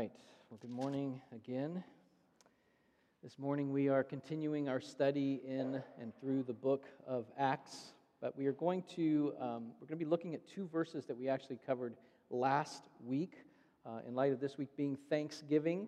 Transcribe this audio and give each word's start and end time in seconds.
right. 0.00 0.12
Well, 0.48 0.58
good 0.62 0.70
morning 0.70 1.20
again. 1.30 1.84
This 3.22 3.38
morning 3.38 3.70
we 3.70 3.90
are 3.90 4.02
continuing 4.02 4.66
our 4.66 4.80
study 4.80 5.42
in 5.46 5.82
and 6.00 6.14
through 6.18 6.44
the 6.44 6.54
book 6.54 6.86
of 7.06 7.26
Acts, 7.38 7.92
but 8.22 8.34
we 8.34 8.46
are 8.46 8.54
going 8.54 8.82
to 8.96 9.34
um, 9.38 9.72
we're 9.78 9.86
going 9.86 9.98
to 9.98 10.02
be 10.02 10.06
looking 10.06 10.32
at 10.32 10.48
two 10.48 10.66
verses 10.68 11.04
that 11.04 11.18
we 11.18 11.28
actually 11.28 11.58
covered 11.66 11.96
last 12.30 12.84
week. 13.04 13.34
Uh, 13.84 13.98
in 14.08 14.14
light 14.14 14.32
of 14.32 14.40
this 14.40 14.56
week 14.56 14.70
being 14.74 14.96
Thanksgiving, 15.10 15.86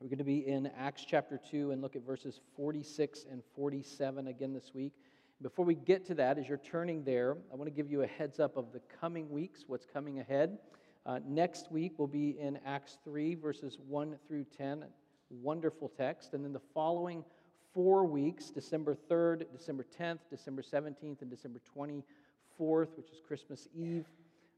we're 0.00 0.08
going 0.08 0.18
to 0.18 0.24
be 0.24 0.44
in 0.44 0.68
Acts 0.76 1.04
chapter 1.08 1.38
two 1.48 1.70
and 1.70 1.80
look 1.80 1.94
at 1.94 2.04
verses 2.04 2.40
46 2.56 3.26
and 3.30 3.44
47 3.54 4.26
again 4.26 4.52
this 4.52 4.72
week. 4.74 4.94
Before 5.40 5.64
we 5.64 5.76
get 5.76 6.04
to 6.06 6.16
that, 6.16 6.36
as 6.36 6.48
you're 6.48 6.58
turning 6.58 7.04
there, 7.04 7.36
I 7.52 7.54
want 7.54 7.68
to 7.68 7.74
give 7.76 7.88
you 7.88 8.02
a 8.02 8.08
heads 8.08 8.40
up 8.40 8.56
of 8.56 8.72
the 8.72 8.80
coming 9.00 9.30
weeks, 9.30 9.66
what's 9.68 9.86
coming 9.86 10.18
ahead. 10.18 10.58
Uh, 11.06 11.18
next 11.26 11.72
week 11.72 11.98
will 11.98 12.06
be 12.06 12.38
in 12.38 12.58
Acts 12.66 12.98
3, 13.04 13.34
verses 13.34 13.78
1 13.88 14.16
through 14.28 14.44
10. 14.56 14.84
Wonderful 15.30 15.88
text. 15.88 16.34
And 16.34 16.44
then 16.44 16.52
the 16.52 16.60
following 16.74 17.24
four 17.72 18.04
weeks, 18.04 18.50
December 18.50 18.96
3rd, 19.10 19.44
December 19.52 19.86
10th, 19.98 20.18
December 20.28 20.62
17th, 20.62 21.22
and 21.22 21.30
December 21.30 21.60
24th, 21.76 22.88
which 22.96 23.10
is 23.12 23.20
Christmas 23.26 23.68
Eve, 23.74 24.06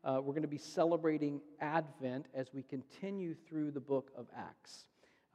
uh, 0.05 0.19
we're 0.21 0.33
going 0.33 0.43
to 0.43 0.49
be 0.49 0.59
celebrating 0.59 1.41
Advent 1.61 2.27
as 2.35 2.53
we 2.53 2.63
continue 2.65 3.35
through 3.35 3.71
the 3.71 3.81
book 3.81 4.11
of 4.17 4.27
Acts. 4.37 4.87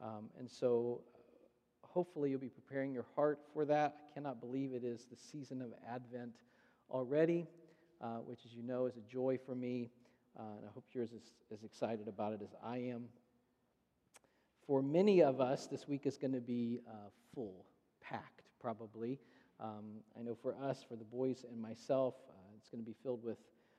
Um, 0.02 0.28
and 0.38 0.50
so 0.50 1.00
uh, 1.14 1.86
hopefully 1.86 2.30
you'll 2.30 2.38
be 2.38 2.50
preparing 2.50 2.92
your 2.92 3.06
heart 3.16 3.38
for 3.54 3.64
that. 3.64 3.96
I 4.06 4.12
cannot 4.12 4.40
believe 4.40 4.74
it 4.74 4.84
is 4.84 5.06
the 5.10 5.16
season 5.16 5.62
of 5.62 5.72
Advent 5.90 6.34
already, 6.90 7.46
uh, 8.02 8.18
which, 8.18 8.40
as 8.44 8.52
you 8.52 8.62
know, 8.62 8.84
is 8.84 8.96
a 8.96 9.10
joy 9.10 9.38
for 9.46 9.54
me. 9.54 9.88
Uh, 10.38 10.42
and 10.58 10.66
I 10.66 10.68
hope 10.72 10.84
you're 10.92 11.02
as, 11.02 11.10
as 11.52 11.64
excited 11.64 12.06
about 12.06 12.32
it 12.32 12.40
as 12.42 12.54
I 12.64 12.78
am. 12.78 13.06
For 14.66 14.82
many 14.82 15.22
of 15.22 15.40
us, 15.40 15.66
this 15.66 15.88
week 15.88 16.06
is 16.06 16.16
going 16.16 16.34
to 16.34 16.40
be 16.40 16.80
uh, 16.86 17.08
full, 17.34 17.64
packed, 18.00 18.42
probably. 18.60 19.18
Um, 19.58 20.02
I 20.16 20.22
know 20.22 20.36
for 20.40 20.54
us, 20.62 20.84
for 20.88 20.94
the 20.94 21.04
boys 21.04 21.44
and 21.50 21.60
myself, 21.60 22.14
uh, 22.28 22.32
it's 22.56 22.68
going 22.68 22.84
to 22.84 22.86
be 22.86 22.94
filled 23.02 23.24
with 23.24 23.38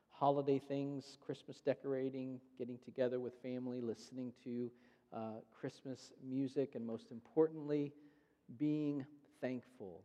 holiday 0.09 0.59
things, 0.59 1.17
Christmas 1.25 1.61
decorating, 1.61 2.41
getting 2.57 2.77
together 2.83 3.21
with 3.21 3.33
family, 3.41 3.79
listening 3.79 4.33
to 4.43 4.69
uh, 5.13 5.17
Christmas 5.57 6.11
music, 6.27 6.75
and 6.75 6.85
most 6.85 7.11
importantly, 7.11 7.93
being 8.57 9.05
thankful, 9.39 10.03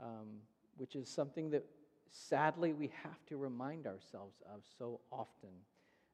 um, 0.00 0.28
which 0.76 0.96
is 0.96 1.08
something 1.08 1.48
that 1.50 1.64
sadly 2.12 2.72
we 2.72 2.92
have 3.02 3.24
to 3.26 3.36
remind 3.36 3.86
ourselves 3.86 4.36
of 4.54 4.62
so 4.78 5.00
often. 5.10 5.50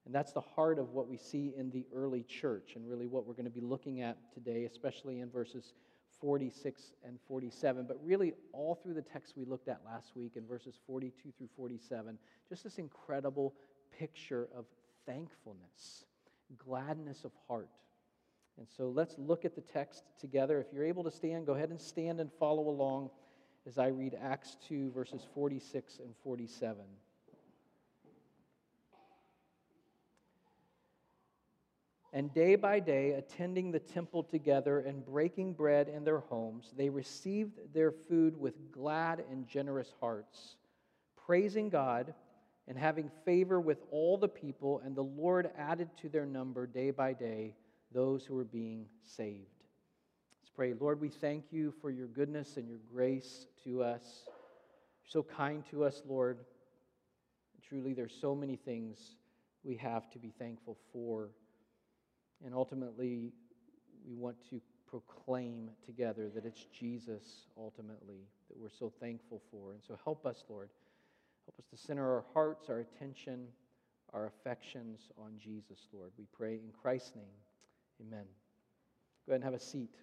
And 0.07 0.15
that's 0.15 0.33
the 0.33 0.41
heart 0.41 0.79
of 0.79 0.91
what 0.91 1.07
we 1.07 1.19
see 1.19 1.53
in 1.57 1.71
the 1.71 1.85
early 1.95 2.23
church, 2.23 2.73
and 2.77 2.89
really 2.89 3.07
what 3.07 3.27
we're 3.27 3.35
going 3.35 3.45
to 3.45 3.51
be 3.51 3.61
looking 3.61 4.01
at 4.01 4.17
today, 4.33 4.65
especially 4.65 5.21
in 5.21 5.29
verses 5.29 5.75
46 6.21 6.93
and 7.05 7.19
47. 7.29 7.85
But 7.87 7.99
really, 8.03 8.33
all 8.53 8.75
through 8.75 8.95
the 8.95 9.03
text 9.03 9.35
we 9.37 9.45
looked 9.45 9.69
at 9.69 9.81
last 9.85 10.17
week 10.17 10.33
in 10.37 10.47
verses 10.47 10.79
42 10.87 11.31
through 11.37 11.49
47, 11.57 12.19
just 12.49 12.65
this 12.65 12.79
incredible 12.79 13.55
picture 13.99 14.49
of 14.57 14.65
thankfulness, 15.05 16.05
gladness 16.57 17.25
of 17.25 17.33
heart. 17.47 17.69
And 18.57 18.67
so 18.77 18.89
let's 18.89 19.15
look 19.19 19.45
at 19.45 19.55
the 19.55 19.61
text 19.61 20.05
together. 20.19 20.59
If 20.59 20.73
you're 20.73 20.85
able 20.85 21.05
to 21.05 21.11
stand, 21.11 21.47
go 21.47 21.53
ahead 21.53 21.71
and 21.71 21.81
stand 21.81 22.19
and 22.19 22.31
follow 22.41 22.69
along 22.69 23.11
as 23.69 23.77
I 23.77 23.88
read 23.88 24.16
Acts 24.19 24.56
2, 24.66 24.92
verses 24.92 25.27
46 25.34 25.98
and 25.98 26.14
47. 26.24 26.80
And 32.14 32.33
day 32.33 32.56
by 32.56 32.80
day, 32.80 33.12
attending 33.12 33.70
the 33.70 33.78
temple 33.78 34.22
together 34.22 34.80
and 34.80 35.05
breaking 35.05 35.52
bread 35.52 35.89
in 35.89 36.02
their 36.02 36.20
homes, 36.20 36.72
they 36.78 36.89
received 36.89 37.74
their 37.74 37.92
food 37.92 38.39
with 38.39 38.72
glad 38.72 39.22
and 39.30 39.46
generous 39.46 39.92
hearts, 40.00 40.56
praising 41.27 41.68
God 41.68 42.14
and 42.67 42.78
having 42.78 43.11
favor 43.27 43.61
with 43.61 43.83
all 43.90 44.17
the 44.17 44.28
people. 44.28 44.80
And 44.83 44.96
the 44.96 45.05
Lord 45.05 45.51
added 45.58 45.90
to 46.01 46.08
their 46.08 46.24
number 46.24 46.67
day 46.67 46.90
by 46.90 47.12
day 47.12 47.55
those 47.92 48.24
who 48.24 48.34
were 48.34 48.45
being 48.45 48.86
saved 49.05 49.58
pray. 50.58 50.74
Lord, 50.80 51.01
we 51.01 51.08
thank 51.08 51.52
you 51.52 51.73
for 51.80 51.89
your 51.89 52.08
goodness 52.08 52.57
and 52.57 52.69
your 52.69 52.80
grace 52.92 53.46
to 53.63 53.80
us. 53.80 54.24
You're 54.27 55.08
so 55.08 55.23
kind 55.23 55.63
to 55.70 55.85
us, 55.85 56.02
Lord. 56.05 56.41
Truly, 57.69 57.95
there's 57.95 58.17
so 58.20 58.35
many 58.35 58.57
things 58.57 59.14
we 59.63 59.77
have 59.77 60.11
to 60.11 60.19
be 60.19 60.33
thankful 60.36 60.77
for. 60.92 61.29
And 62.45 62.52
ultimately, 62.52 63.30
we 64.05 64.17
want 64.17 64.35
to 64.51 64.61
proclaim 64.91 65.70
together 65.86 66.29
that 66.35 66.45
it's 66.45 66.67
Jesus, 66.77 67.46
ultimately, 67.57 68.27
that 68.48 68.58
we're 68.58 68.69
so 68.69 68.92
thankful 68.98 69.40
for. 69.52 69.75
And 69.75 69.80
so 69.86 69.96
help 70.02 70.27
us, 70.27 70.42
Lord. 70.48 70.70
Help 71.46 71.57
us 71.61 71.67
to 71.70 71.86
center 71.86 72.17
our 72.17 72.25
hearts, 72.35 72.69
our 72.69 72.80
attention, 72.80 73.46
our 74.13 74.27
affections 74.27 75.13
on 75.17 75.35
Jesus, 75.39 75.86
Lord. 75.92 76.11
We 76.19 76.27
pray 76.36 76.55
in 76.55 76.73
Christ's 76.83 77.14
name. 77.14 78.08
Amen. 78.08 78.25
Go 79.25 79.35
ahead 79.35 79.36
and 79.36 79.45
have 79.45 79.55
a 79.55 79.61
seat. 79.61 79.95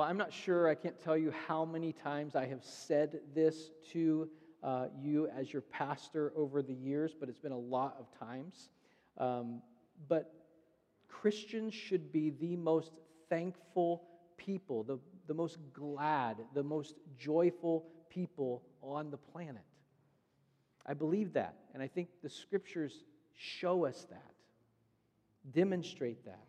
Well, 0.00 0.08
I'm 0.08 0.16
not 0.16 0.32
sure, 0.32 0.66
I 0.66 0.76
can't 0.76 0.98
tell 0.98 1.18
you 1.18 1.30
how 1.46 1.66
many 1.66 1.92
times 1.92 2.34
I 2.34 2.46
have 2.46 2.64
said 2.64 3.20
this 3.34 3.70
to 3.92 4.30
uh, 4.62 4.86
you 4.98 5.28
as 5.28 5.52
your 5.52 5.60
pastor 5.60 6.32
over 6.34 6.62
the 6.62 6.72
years, 6.72 7.12
but 7.20 7.28
it's 7.28 7.38
been 7.38 7.52
a 7.52 7.58
lot 7.58 7.96
of 8.00 8.06
times. 8.18 8.70
Um, 9.18 9.60
but 10.08 10.32
Christians 11.06 11.74
should 11.74 12.12
be 12.12 12.30
the 12.30 12.56
most 12.56 12.92
thankful 13.28 14.04
people, 14.38 14.84
the, 14.84 14.98
the 15.26 15.34
most 15.34 15.58
glad, 15.74 16.38
the 16.54 16.62
most 16.62 16.94
joyful 17.18 17.84
people 18.08 18.62
on 18.82 19.10
the 19.10 19.18
planet. 19.18 19.66
I 20.86 20.94
believe 20.94 21.34
that, 21.34 21.56
and 21.74 21.82
I 21.82 21.88
think 21.88 22.08
the 22.22 22.30
scriptures 22.30 23.04
show 23.36 23.84
us 23.84 24.06
that, 24.08 24.32
demonstrate 25.52 26.24
that. 26.24 26.46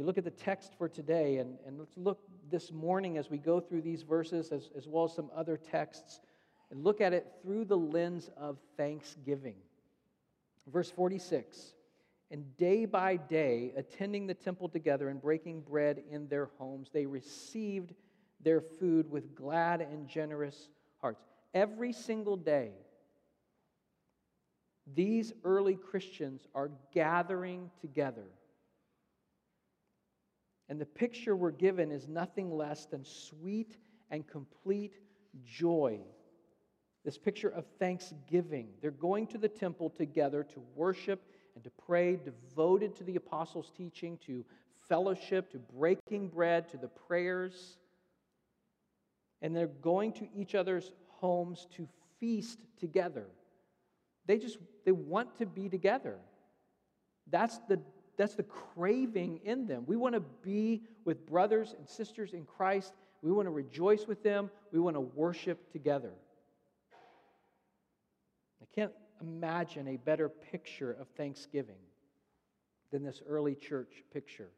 You 0.00 0.06
look 0.06 0.16
at 0.16 0.24
the 0.24 0.30
text 0.30 0.72
for 0.78 0.88
today, 0.88 1.36
and, 1.36 1.58
and 1.66 1.78
let's 1.78 1.94
look 1.98 2.20
this 2.50 2.72
morning 2.72 3.18
as 3.18 3.28
we 3.28 3.36
go 3.36 3.60
through 3.60 3.82
these 3.82 4.00
verses, 4.00 4.50
as, 4.50 4.70
as 4.74 4.88
well 4.88 5.04
as 5.04 5.12
some 5.12 5.28
other 5.36 5.58
texts, 5.58 6.20
and 6.70 6.82
look 6.82 7.02
at 7.02 7.12
it 7.12 7.26
through 7.42 7.66
the 7.66 7.76
lens 7.76 8.30
of 8.38 8.56
thanksgiving. 8.78 9.56
Verse 10.72 10.90
46 10.90 11.74
And 12.30 12.56
day 12.56 12.86
by 12.86 13.18
day, 13.18 13.74
attending 13.76 14.26
the 14.26 14.32
temple 14.32 14.70
together 14.70 15.10
and 15.10 15.20
breaking 15.20 15.60
bread 15.60 16.02
in 16.10 16.28
their 16.28 16.48
homes, 16.56 16.88
they 16.90 17.04
received 17.04 17.92
their 18.42 18.62
food 18.62 19.10
with 19.10 19.34
glad 19.34 19.82
and 19.82 20.08
generous 20.08 20.70
hearts. 21.02 21.26
Every 21.52 21.92
single 21.92 22.38
day, 22.38 22.70
these 24.94 25.34
early 25.44 25.74
Christians 25.74 26.48
are 26.54 26.70
gathering 26.90 27.70
together 27.82 28.24
and 30.70 30.80
the 30.80 30.86
picture 30.86 31.34
we're 31.34 31.50
given 31.50 31.90
is 31.90 32.06
nothing 32.06 32.56
less 32.56 32.86
than 32.86 33.04
sweet 33.04 33.76
and 34.12 34.26
complete 34.26 34.94
joy. 35.44 35.98
This 37.04 37.18
picture 37.18 37.48
of 37.48 37.66
thanksgiving. 37.80 38.68
They're 38.80 38.92
going 38.92 39.26
to 39.28 39.38
the 39.38 39.48
temple 39.48 39.90
together 39.90 40.44
to 40.44 40.62
worship 40.76 41.20
and 41.56 41.64
to 41.64 41.70
pray, 41.86 42.16
devoted 42.16 42.94
to 42.96 43.04
the 43.04 43.16
apostles' 43.16 43.72
teaching, 43.76 44.16
to 44.26 44.44
fellowship, 44.88 45.50
to 45.50 45.58
breaking 45.58 46.28
bread, 46.28 46.68
to 46.68 46.76
the 46.76 46.88
prayers. 46.88 47.76
And 49.42 49.56
they're 49.56 49.66
going 49.66 50.12
to 50.14 50.28
each 50.32 50.54
other's 50.54 50.92
homes 51.08 51.66
to 51.76 51.88
feast 52.20 52.60
together. 52.78 53.26
They 54.26 54.38
just 54.38 54.58
they 54.84 54.92
want 54.92 55.36
to 55.38 55.46
be 55.46 55.68
together. 55.68 56.18
That's 57.28 57.58
the 57.68 57.80
that's 58.20 58.34
the 58.34 58.42
craving 58.42 59.40
in 59.44 59.66
them. 59.66 59.84
We 59.86 59.96
want 59.96 60.14
to 60.14 60.20
be 60.20 60.82
with 61.06 61.24
brothers 61.24 61.74
and 61.78 61.88
sisters 61.88 62.34
in 62.34 62.44
Christ. 62.44 62.92
We 63.22 63.32
want 63.32 63.46
to 63.46 63.50
rejoice 63.50 64.06
with 64.06 64.22
them. 64.22 64.50
We 64.72 64.78
want 64.78 64.94
to 64.96 65.00
worship 65.00 65.72
together. 65.72 66.12
I 68.60 68.66
can't 68.74 68.92
imagine 69.22 69.88
a 69.88 69.96
better 69.96 70.28
picture 70.28 70.92
of 70.92 71.08
Thanksgiving 71.16 71.80
than 72.92 73.02
this 73.02 73.22
early 73.26 73.54
church 73.54 74.04
picture. 74.12 74.50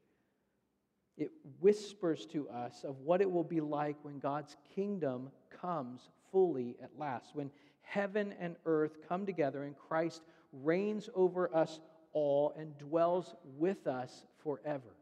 It 1.16 1.31
whispers 1.60 2.26
to 2.32 2.48
us 2.48 2.82
of 2.82 2.98
what 2.98 3.20
it 3.20 3.31
will 3.31 3.44
be 3.44 3.60
like 3.60 3.96
when 4.02 4.19
God's 4.19 4.56
kingdom 4.75 5.31
comes 5.60 6.08
fully 6.32 6.75
at 6.82 6.90
last, 6.98 7.36
when 7.36 7.52
heaven 7.82 8.34
and 8.40 8.56
earth 8.66 8.96
come 9.08 9.25
together 9.25 9.62
and 9.62 9.76
Christ 9.78 10.22
reigns 10.52 11.08
over 11.14 11.54
us 11.54 11.78
all 12.12 12.54
and 12.56 12.76
dwells 12.78 13.34
with 13.58 13.86
us 13.86 14.24
forever. 14.42 14.96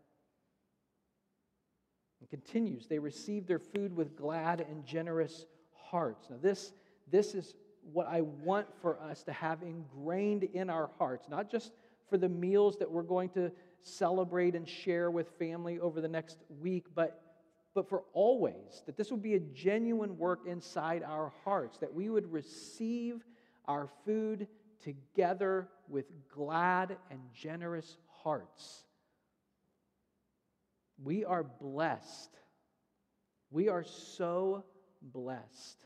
And 2.20 2.28
continues, 2.28 2.86
they 2.86 2.98
receive 2.98 3.46
their 3.46 3.58
food 3.58 3.96
with 3.96 4.16
glad 4.16 4.60
and 4.60 4.84
generous 4.84 5.46
hearts. 5.72 6.28
Now, 6.30 6.36
this, 6.40 6.72
this 7.10 7.34
is 7.34 7.54
what 7.92 8.06
I 8.06 8.20
want 8.20 8.66
for 8.80 9.00
us 9.00 9.22
to 9.24 9.32
have 9.32 9.62
ingrained 9.62 10.44
in 10.44 10.68
our 10.70 10.90
hearts, 10.98 11.28
not 11.28 11.50
just 11.50 11.72
for 12.08 12.18
the 12.18 12.28
meals 12.28 12.76
that 12.78 12.90
we're 12.90 13.02
going 13.02 13.30
to 13.30 13.50
celebrate 13.82 14.54
and 14.54 14.68
share 14.68 15.10
with 15.10 15.30
family 15.38 15.80
over 15.80 16.00
the 16.00 16.08
next 16.08 16.38
week, 16.60 16.86
but, 16.94 17.22
but 17.74 17.88
for 17.88 18.02
always, 18.12 18.82
that 18.86 18.96
this 18.96 19.10
would 19.10 19.22
be 19.22 19.34
a 19.34 19.40
genuine 19.40 20.18
work 20.18 20.40
inside 20.46 21.02
our 21.02 21.32
hearts, 21.44 21.78
that 21.78 21.92
we 21.92 22.10
would 22.10 22.30
receive 22.30 23.24
our 23.66 23.88
food 24.04 24.46
together 24.82 25.68
with 25.88 26.06
glad 26.34 26.96
and 27.10 27.20
generous 27.34 27.96
hearts. 28.22 28.84
We 31.02 31.24
are 31.24 31.42
blessed. 31.42 32.30
We 33.50 33.68
are 33.68 33.84
so 33.84 34.64
blessed. 35.02 35.84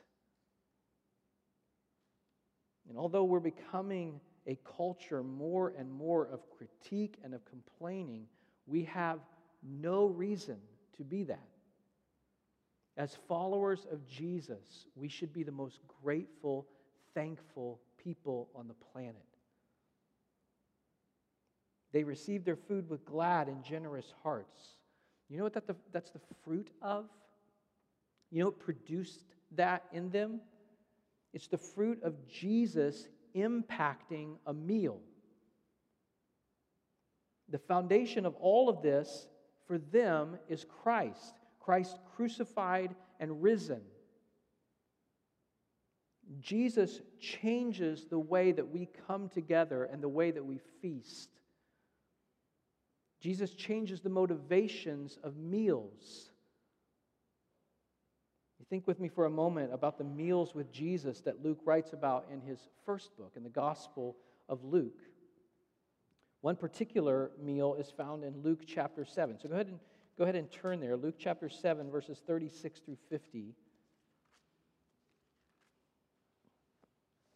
And 2.89 2.99
although 2.99 3.25
we're 3.25 3.41
becoming 3.41 4.21
a 4.47 4.59
culture 4.77 5.23
more 5.23 5.73
and 5.79 5.91
more 5.91 6.27
of 6.27 6.41
critique 6.51 7.17
and 7.25 7.35
of 7.35 7.45
complaining, 7.47 8.27
we 8.67 8.85
have 8.85 9.21
no 9.63 10.07
reason 10.07 10.59
to 10.97 11.05
be 11.05 11.25
that. 11.25 11.49
As 12.97 13.17
followers 13.27 13.87
of 13.91 14.07
Jesus, 14.07 14.87
we 14.95 15.09
should 15.09 15.33
be 15.33 15.43
the 15.43 15.51
most 15.53 15.81
grateful, 16.03 16.67
thankful 17.15 17.81
people 18.05 18.49
on 18.55 18.69
the 18.69 18.75
planet. 18.93 19.17
They 21.93 22.05
received 22.05 22.45
their 22.45 22.57
food 22.57 22.89
with 22.91 23.05
glad 23.05 23.49
and 23.49 23.65
generous 23.65 24.13
hearts. 24.23 24.63
You 25.29 25.39
know 25.39 25.45
what 25.45 25.55
that 25.55 25.67
the, 25.67 25.77
that's 25.93 26.11
the 26.11 26.21
fruit 26.45 26.69
of? 26.83 27.07
You 28.31 28.41
know 28.41 28.47
what 28.47 28.59
produced 28.59 29.25
that 29.53 29.85
in 29.93 30.11
them? 30.11 30.41
It's 31.33 31.47
the 31.47 31.59
fruit 31.59 32.03
of 32.03 32.15
Jesus 32.29 33.09
impacting 33.35 34.37
a 34.47 34.53
meal. 34.53 34.99
The 37.49 37.59
foundation 37.59 38.27
of 38.27 38.35
all 38.37 38.69
of 38.69 38.83
this 38.83 39.29
for 39.67 39.79
them 39.79 40.37
is 40.49 40.65
Christ, 40.83 41.35
Christ 41.61 41.99
crucified 42.17 42.95
and 43.21 43.43
risen. 43.43 43.81
Jesus 46.41 47.01
changes 47.21 48.07
the 48.09 48.19
way 48.19 48.53
that 48.53 48.69
we 48.69 48.89
come 49.07 49.29
together 49.29 49.85
and 49.85 50.03
the 50.03 50.09
way 50.09 50.31
that 50.31 50.45
we 50.45 50.61
feast. 50.81 51.31
Jesus 53.21 53.55
changes 53.55 54.01
the 54.01 54.11
motivations 54.11 55.19
of 55.23 55.37
meals. 55.37 56.31
You 58.59 58.67
think 58.69 58.87
with 58.87 59.01
me 59.01 59.09
for 59.09 59.27
a 59.27 59.31
moment 59.31 59.73
about 59.73 59.99
the 59.99 60.05
meals 60.05 60.55
with 60.55 60.73
Jesus 60.73 61.21
that 61.23 61.43
Luke 61.43 61.61
writes 61.65 61.93
about 61.93 62.27
in 62.33 62.41
his 62.41 62.69
first 62.87 63.17
book, 63.17 63.33
in 63.37 63.43
the 63.43 63.51
Gospel 63.51 64.17
of 64.49 64.65
Luke. 64.65 65.01
One 66.41 66.57
particular 66.57 67.31
meal 67.43 67.77
is 67.79 67.91
found 67.91 68.25
in 68.25 68.43
Luke 68.43 68.61
chapter 68.67 69.05
7. 69.05 69.39
So 69.39 69.49
go 69.49 69.55
ahead 69.55 69.69
and, 69.69 69.79
go 70.19 70.25
ahead 70.25 70.37
and 70.37 70.51
turn 70.51 70.81
there. 70.81 70.97
Luke 70.97 71.17
chapter 71.19 71.49
7, 71.49 71.91
verses 71.91 72.23
36 72.27 72.81
through 72.81 72.99
50. 73.09 73.55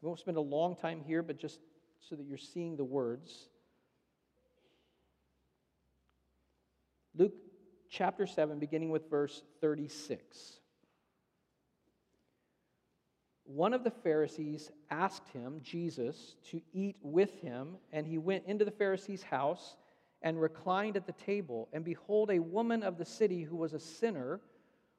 We 0.01 0.07
won't 0.07 0.21
spend 0.21 0.37
a 0.37 0.43
long 0.43 0.77
time 0.77 1.01
here, 1.05 1.23
but 1.23 1.39
just 1.39 1.59
so 2.01 2.17
that 2.17 2.27
you're 2.27 2.39
seeing 2.39 2.77
the 2.77 2.85
words. 2.85 3.49
Luke 7.17 7.35
chapter 7.91 8.27
7, 8.27 8.59
beginning 8.59 8.91
with 8.91 9.11
verse 9.11 9.43
36. 9.61 10.61
One 13.45 13.73
of 13.73 13.83
the 13.83 13.91
Pharisees 13.91 14.71
asked 14.91 15.27
him, 15.31 15.61
Jesus, 15.63 16.37
to 16.51 16.61
eat 16.73 16.97
with 17.03 17.41
him, 17.41 17.77
and 17.93 18.07
he 18.07 18.19
went 18.19 18.45
into 18.47 18.65
the 18.65 18.71
Pharisee's 18.71 19.23
house 19.23 19.77
and 20.23 20.41
reclined 20.41 20.97
at 20.97 21.07
the 21.07 21.13
table. 21.13 21.69
And 21.73 21.85
behold, 21.85 22.31
a 22.31 22.41
woman 22.41 22.83
of 22.83 22.99
the 22.99 23.05
city 23.05 23.43
who 23.43 23.57
was 23.57 23.73
a 23.73 23.81
sinner 23.81 24.41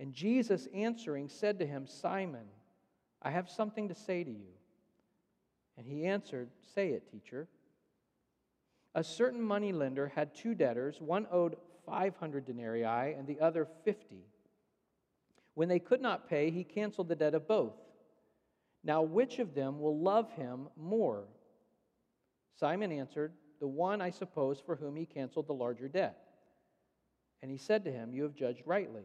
And 0.00 0.12
Jesus 0.12 0.68
answering 0.74 1.28
said 1.28 1.58
to 1.58 1.66
him, 1.66 1.86
Simon, 1.86 2.46
I 3.22 3.30
have 3.30 3.48
something 3.48 3.88
to 3.88 3.94
say 3.94 4.24
to 4.24 4.30
you. 4.30 4.52
And 5.76 5.86
he 5.86 6.06
answered, 6.06 6.50
Say 6.74 6.90
it, 6.90 7.10
teacher. 7.10 7.48
A 8.94 9.02
certain 9.02 9.42
moneylender 9.42 10.12
had 10.14 10.34
two 10.34 10.54
debtors. 10.54 11.00
One 11.00 11.26
owed 11.30 11.56
500 11.86 12.44
denarii 12.44 13.14
and 13.14 13.26
the 13.26 13.40
other 13.40 13.66
50. 13.84 14.24
When 15.54 15.68
they 15.68 15.78
could 15.78 16.00
not 16.00 16.28
pay, 16.28 16.50
he 16.50 16.64
canceled 16.64 17.08
the 17.08 17.16
debt 17.16 17.34
of 17.34 17.48
both. 17.48 17.74
Now, 18.82 19.02
which 19.02 19.38
of 19.38 19.54
them 19.54 19.80
will 19.80 19.98
love 19.98 20.30
him 20.32 20.68
more? 20.76 21.24
Simon 22.58 22.92
answered, 22.92 23.32
The 23.60 23.66
one, 23.66 24.00
I 24.00 24.10
suppose, 24.10 24.60
for 24.64 24.76
whom 24.76 24.96
he 24.96 25.06
canceled 25.06 25.46
the 25.46 25.54
larger 25.54 25.88
debt. 25.88 26.18
And 27.42 27.50
he 27.50 27.56
said 27.56 27.84
to 27.84 27.92
him, 27.92 28.12
You 28.12 28.24
have 28.24 28.34
judged 28.34 28.62
rightly. 28.66 29.04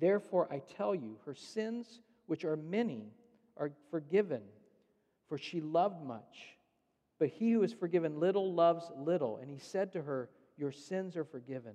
Therefore, 0.00 0.48
I 0.50 0.60
tell 0.76 0.94
you, 0.94 1.16
her 1.24 1.34
sins, 1.34 2.00
which 2.26 2.44
are 2.44 2.56
many, 2.56 3.12
are 3.56 3.72
forgiven, 3.90 4.42
for 5.28 5.38
she 5.38 5.60
loved 5.60 6.02
much. 6.02 6.56
But 7.18 7.28
he 7.28 7.50
who 7.50 7.62
is 7.62 7.72
forgiven 7.72 8.20
little 8.20 8.52
loves 8.54 8.90
little. 8.96 9.38
And 9.38 9.50
he 9.50 9.58
said 9.58 9.92
to 9.92 10.02
her, 10.02 10.30
Your 10.56 10.70
sins 10.70 11.16
are 11.16 11.24
forgiven. 11.24 11.74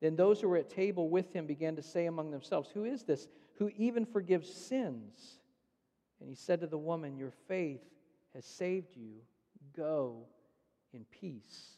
Then 0.00 0.16
those 0.16 0.40
who 0.40 0.48
were 0.48 0.58
at 0.58 0.68
table 0.68 1.08
with 1.08 1.32
him 1.32 1.46
began 1.46 1.76
to 1.76 1.82
say 1.82 2.06
among 2.06 2.30
themselves, 2.30 2.70
Who 2.74 2.84
is 2.84 3.04
this 3.04 3.28
who 3.56 3.70
even 3.76 4.04
forgives 4.04 4.52
sins? 4.52 5.38
And 6.20 6.28
he 6.28 6.34
said 6.34 6.60
to 6.60 6.66
the 6.66 6.78
woman, 6.78 7.16
Your 7.16 7.32
faith 7.48 7.82
has 8.34 8.44
saved 8.44 8.96
you. 8.96 9.14
Go 9.76 10.26
in 10.92 11.04
peace. 11.10 11.70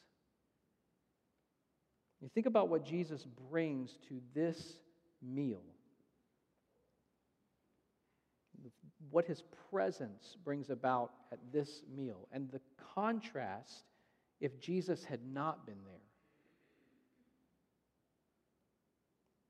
You 2.20 2.28
think 2.34 2.46
about 2.46 2.68
what 2.68 2.84
Jesus 2.84 3.26
brings 3.50 3.98
to 4.08 4.20
this 4.34 4.78
meal. 5.23 5.62
What 9.11 9.26
his 9.26 9.42
presence 9.70 10.37
brings 10.44 10.70
about 10.70 11.12
at 11.32 11.38
this 11.52 11.82
meal, 11.94 12.28
and 12.32 12.50
the 12.50 12.61
contrast 12.94 13.85
if 14.40 14.61
Jesus 14.61 15.04
had 15.04 15.20
not 15.32 15.66
been 15.66 15.82
there. 15.85 15.94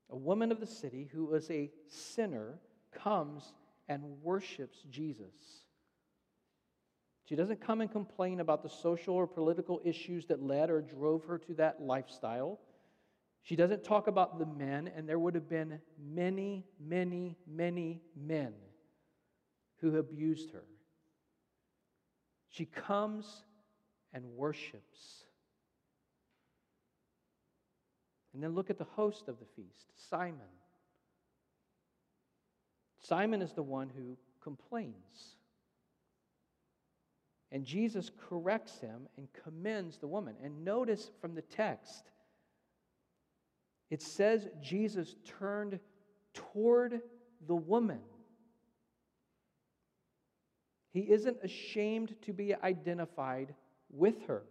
A 0.09 0.15
woman 0.15 0.51
of 0.51 0.59
the 0.59 0.67
city 0.67 1.09
who 1.11 1.25
was 1.25 1.49
a 1.51 1.69
sinner 1.87 2.59
comes 2.93 3.51
and 3.89 4.01
worships 4.23 4.77
Jesus. 4.89 5.33
She 7.25 7.35
doesn't 7.35 7.59
come 7.59 7.81
and 7.81 7.91
complain 7.91 8.39
about 8.39 8.63
the 8.63 8.69
social 8.69 9.15
or 9.15 9.27
political 9.27 9.81
issues 9.83 10.27
that 10.27 10.41
led 10.41 10.69
or 10.69 10.81
drove 10.81 11.25
her 11.25 11.37
to 11.39 11.53
that 11.55 11.81
lifestyle. 11.81 12.59
She 13.47 13.55
doesn't 13.55 13.85
talk 13.85 14.07
about 14.07 14.39
the 14.39 14.45
men, 14.45 14.91
and 14.93 15.07
there 15.07 15.17
would 15.17 15.33
have 15.33 15.47
been 15.47 15.79
many, 15.97 16.65
many, 16.85 17.37
many 17.47 18.01
men 18.13 18.51
who 19.77 19.95
abused 19.95 20.51
her. 20.51 20.65
She 22.49 22.65
comes 22.65 23.45
and 24.11 24.25
worships. 24.35 25.23
And 28.33 28.43
then 28.43 28.53
look 28.53 28.69
at 28.69 28.77
the 28.77 28.83
host 28.83 29.29
of 29.29 29.39
the 29.39 29.45
feast, 29.55 29.93
Simon. 29.95 30.41
Simon 32.99 33.41
is 33.41 33.53
the 33.53 33.63
one 33.63 33.89
who 33.95 34.17
complains. 34.43 35.37
And 37.53 37.63
Jesus 37.63 38.11
corrects 38.27 38.81
him 38.81 39.07
and 39.15 39.29
commends 39.41 39.99
the 39.99 40.07
woman. 40.07 40.35
And 40.43 40.65
notice 40.65 41.11
from 41.21 41.33
the 41.33 41.43
text, 41.43 42.11
it 43.89 44.01
says 44.01 44.47
Jesus 44.61 45.15
turned 45.39 45.79
toward 46.33 47.01
the 47.47 47.55
woman. 47.55 47.99
He 50.91 51.01
isn't 51.01 51.37
ashamed 51.43 52.15
to 52.23 52.33
be 52.33 52.55
identified 52.55 53.53
with 53.89 54.25
her, 54.27 54.43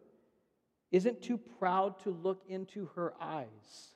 isn't 0.93 1.23
too 1.23 1.39
proud 1.59 1.99
to 2.01 2.11
look 2.11 2.43
into 2.49 2.87
her 2.95 3.15
eyes. 3.21 3.95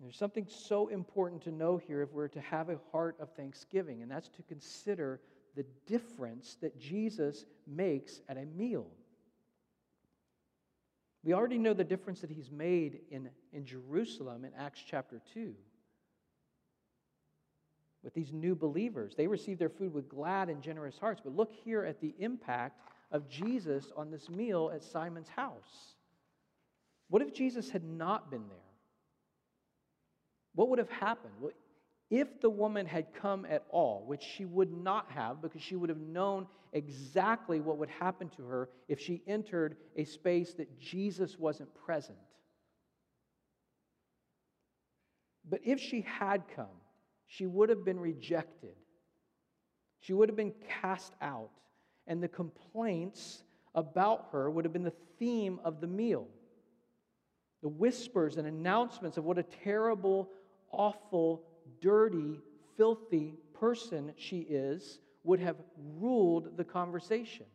There's 0.00 0.16
something 0.16 0.46
so 0.48 0.88
important 0.88 1.42
to 1.42 1.52
know 1.52 1.76
here 1.76 2.02
if 2.02 2.12
we're 2.12 2.26
to 2.28 2.40
have 2.40 2.70
a 2.70 2.78
heart 2.90 3.16
of 3.20 3.30
thanksgiving, 3.36 4.02
and 4.02 4.10
that's 4.10 4.28
to 4.30 4.42
consider 4.42 5.20
the 5.54 5.64
difference 5.86 6.56
that 6.60 6.78
Jesus 6.80 7.44
makes 7.68 8.20
at 8.28 8.36
a 8.36 8.44
meal. 8.46 8.88
We 11.24 11.34
already 11.34 11.58
know 11.58 11.72
the 11.72 11.84
difference 11.84 12.20
that 12.20 12.30
he's 12.30 12.50
made 12.50 13.00
in, 13.10 13.30
in 13.52 13.64
Jerusalem 13.64 14.44
in 14.44 14.52
Acts 14.58 14.82
chapter 14.84 15.20
2. 15.34 15.54
With 18.02 18.14
these 18.14 18.32
new 18.32 18.56
believers, 18.56 19.14
they 19.16 19.28
receive 19.28 19.58
their 19.58 19.68
food 19.68 19.94
with 19.94 20.08
glad 20.08 20.48
and 20.48 20.60
generous 20.60 20.98
hearts. 20.98 21.20
But 21.22 21.36
look 21.36 21.52
here 21.52 21.84
at 21.84 22.00
the 22.00 22.14
impact 22.18 22.80
of 23.12 23.28
Jesus 23.28 23.92
on 23.96 24.10
this 24.10 24.28
meal 24.28 24.72
at 24.74 24.82
Simon's 24.82 25.28
house. 25.28 25.94
What 27.08 27.22
if 27.22 27.32
Jesus 27.32 27.70
had 27.70 27.84
not 27.84 28.30
been 28.30 28.48
there? 28.48 28.58
What 30.54 30.68
would 30.70 30.80
have 30.80 30.90
happened? 30.90 31.34
Well, 31.40 31.52
if 32.12 32.42
the 32.42 32.50
woman 32.50 32.84
had 32.84 33.06
come 33.14 33.46
at 33.46 33.64
all, 33.70 34.04
which 34.06 34.22
she 34.22 34.44
would 34.44 34.70
not 34.70 35.10
have 35.10 35.40
because 35.40 35.62
she 35.62 35.76
would 35.76 35.88
have 35.88 35.98
known 35.98 36.46
exactly 36.74 37.58
what 37.58 37.78
would 37.78 37.88
happen 37.88 38.28
to 38.28 38.42
her 38.42 38.68
if 38.86 39.00
she 39.00 39.22
entered 39.26 39.78
a 39.96 40.04
space 40.04 40.52
that 40.52 40.78
Jesus 40.78 41.38
wasn't 41.38 41.74
present. 41.74 42.18
But 45.48 45.60
if 45.64 45.80
she 45.80 46.02
had 46.02 46.42
come, 46.54 46.66
she 47.26 47.46
would 47.46 47.70
have 47.70 47.82
been 47.82 47.98
rejected. 47.98 48.74
She 50.00 50.12
would 50.12 50.28
have 50.28 50.36
been 50.36 50.52
cast 50.82 51.14
out, 51.22 51.48
and 52.06 52.22
the 52.22 52.28
complaints 52.28 53.42
about 53.74 54.26
her 54.32 54.50
would 54.50 54.66
have 54.66 54.72
been 54.72 54.82
the 54.82 54.92
theme 55.18 55.60
of 55.64 55.80
the 55.80 55.86
meal. 55.86 56.28
The 57.62 57.70
whispers 57.70 58.36
and 58.36 58.46
announcements 58.46 59.16
of 59.16 59.24
what 59.24 59.38
a 59.38 59.44
terrible 59.64 60.28
awful, 60.70 61.44
dirty, 61.80 62.40
filthy 62.76 63.34
person 63.58 64.12
she 64.16 64.40
is 64.40 64.98
would 65.24 65.40
have 65.40 65.56
ruled 65.98 66.56
the 66.56 66.64
conversation. 66.64 67.46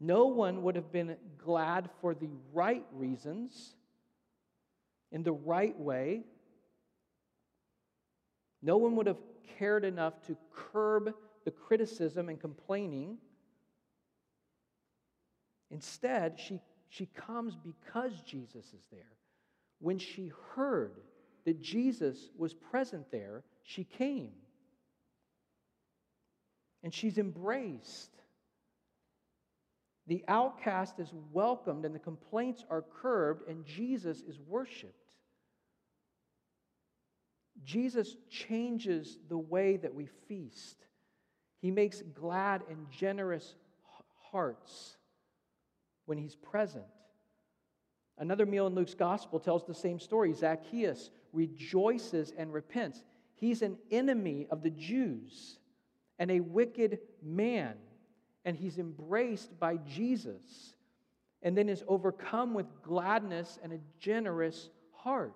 No 0.00 0.26
one 0.26 0.62
would 0.62 0.76
have 0.76 0.92
been 0.92 1.16
glad 1.38 1.90
for 2.00 2.14
the 2.14 2.30
right 2.52 2.84
reasons, 2.92 3.74
in 5.10 5.22
the 5.22 5.32
right 5.32 5.78
way. 5.78 6.22
No 8.62 8.76
one 8.76 8.96
would 8.96 9.06
have 9.06 9.18
cared 9.58 9.84
enough 9.84 10.20
to 10.26 10.36
curb 10.54 11.14
the 11.44 11.50
criticism 11.50 12.28
and 12.28 12.40
complaining. 12.40 13.18
Instead, 15.70 16.38
she, 16.38 16.60
she 16.88 17.06
comes 17.06 17.54
because 17.56 18.20
Jesus 18.22 18.66
is 18.66 18.84
there. 18.90 19.16
When 19.80 19.98
she 19.98 20.32
heard 20.54 21.00
that 21.48 21.62
Jesus 21.62 22.28
was 22.36 22.52
present 22.52 23.10
there, 23.10 23.42
she 23.62 23.82
came. 23.82 24.32
And 26.82 26.92
she's 26.92 27.16
embraced. 27.16 28.10
The 30.08 30.22
outcast 30.28 30.98
is 30.98 31.10
welcomed, 31.32 31.86
and 31.86 31.94
the 31.94 32.00
complaints 32.00 32.66
are 32.68 32.84
curbed, 33.00 33.48
and 33.48 33.64
Jesus 33.64 34.20
is 34.28 34.38
worshiped. 34.46 34.92
Jesus 37.64 38.14
changes 38.28 39.16
the 39.30 39.38
way 39.38 39.78
that 39.78 39.94
we 39.94 40.04
feast. 40.28 40.76
He 41.62 41.70
makes 41.70 42.02
glad 42.14 42.62
and 42.68 42.90
generous 42.90 43.54
hearts 44.30 44.98
when 46.04 46.18
he's 46.18 46.36
present. 46.36 46.84
Another 48.18 48.44
meal 48.44 48.66
in 48.66 48.74
Luke's 48.74 48.94
gospel 48.94 49.40
tells 49.40 49.64
the 49.64 49.72
same 49.72 49.98
story. 49.98 50.34
Zacchaeus 50.34 51.10
rejoices 51.32 52.32
and 52.36 52.52
repents. 52.52 53.04
He's 53.34 53.62
an 53.62 53.76
enemy 53.90 54.46
of 54.50 54.62
the 54.62 54.70
Jews 54.70 55.58
and 56.18 56.30
a 56.30 56.40
wicked 56.40 56.98
man, 57.22 57.74
and 58.44 58.56
he's 58.56 58.78
embraced 58.78 59.58
by 59.60 59.76
Jesus 59.76 60.74
and 61.42 61.56
then 61.56 61.68
is 61.68 61.84
overcome 61.86 62.54
with 62.54 62.66
gladness 62.82 63.58
and 63.62 63.72
a 63.72 63.78
generous 64.00 64.70
heart. 64.92 65.34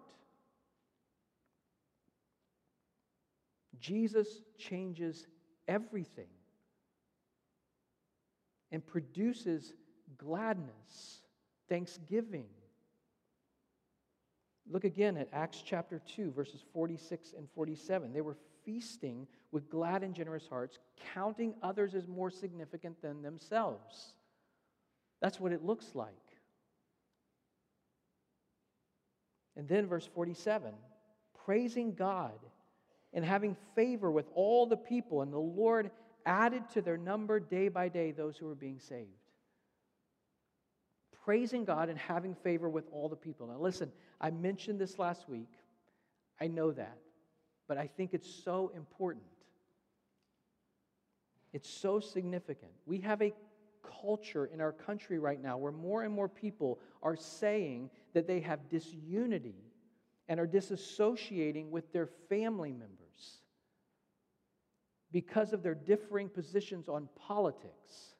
Jesus 3.78 4.28
changes 4.58 5.26
everything 5.68 6.28
and 8.70 8.84
produces 8.86 9.74
gladness, 10.16 11.22
thanksgiving. 11.68 12.46
Look 14.72 14.84
again 14.84 15.18
at 15.18 15.28
Acts 15.34 15.62
chapter 15.64 16.00
2, 16.16 16.32
verses 16.32 16.64
46 16.72 17.34
and 17.36 17.46
47. 17.54 18.12
They 18.12 18.22
were 18.22 18.38
feasting 18.64 19.26
with 19.50 19.68
glad 19.68 20.02
and 20.02 20.14
generous 20.14 20.46
hearts, 20.48 20.78
counting 21.14 21.54
others 21.62 21.94
as 21.94 22.08
more 22.08 22.30
significant 22.30 23.00
than 23.02 23.20
themselves. 23.20 24.14
That's 25.20 25.38
what 25.38 25.52
it 25.52 25.62
looks 25.62 25.94
like. 25.94 26.14
And 29.56 29.68
then, 29.68 29.86
verse 29.86 30.08
47 30.14 30.72
praising 31.44 31.92
God 31.92 32.38
and 33.12 33.24
having 33.24 33.56
favor 33.74 34.10
with 34.10 34.26
all 34.34 34.64
the 34.64 34.76
people, 34.76 35.22
and 35.22 35.32
the 35.32 35.38
Lord 35.38 35.90
added 36.24 36.62
to 36.70 36.80
their 36.80 36.96
number 36.96 37.40
day 37.40 37.68
by 37.68 37.88
day 37.88 38.12
those 38.12 38.36
who 38.36 38.46
were 38.46 38.54
being 38.54 38.78
saved. 38.78 39.10
Praising 41.24 41.64
God 41.64 41.88
and 41.88 41.98
having 41.98 42.34
favor 42.34 42.68
with 42.68 42.84
all 42.90 43.08
the 43.08 43.16
people. 43.16 43.46
Now, 43.48 43.58
listen, 43.58 43.92
I 44.22 44.30
mentioned 44.30 44.78
this 44.78 44.98
last 44.98 45.28
week. 45.28 45.52
I 46.40 46.46
know 46.46 46.70
that. 46.70 46.98
But 47.68 47.76
I 47.76 47.88
think 47.88 48.14
it's 48.14 48.32
so 48.44 48.72
important. 48.74 49.24
It's 51.52 51.68
so 51.68 52.00
significant. 52.00 52.72
We 52.86 53.00
have 53.00 53.20
a 53.20 53.34
culture 54.00 54.46
in 54.46 54.60
our 54.60 54.72
country 54.72 55.18
right 55.18 55.42
now 55.42 55.58
where 55.58 55.72
more 55.72 56.04
and 56.04 56.14
more 56.14 56.28
people 56.28 56.78
are 57.02 57.16
saying 57.16 57.90
that 58.14 58.26
they 58.26 58.40
have 58.40 58.68
disunity 58.68 59.56
and 60.28 60.38
are 60.40 60.46
disassociating 60.46 61.70
with 61.70 61.92
their 61.92 62.08
family 62.28 62.72
members 62.72 63.42
because 65.10 65.52
of 65.52 65.62
their 65.62 65.74
differing 65.74 66.28
positions 66.28 66.88
on 66.88 67.08
politics. 67.16 68.14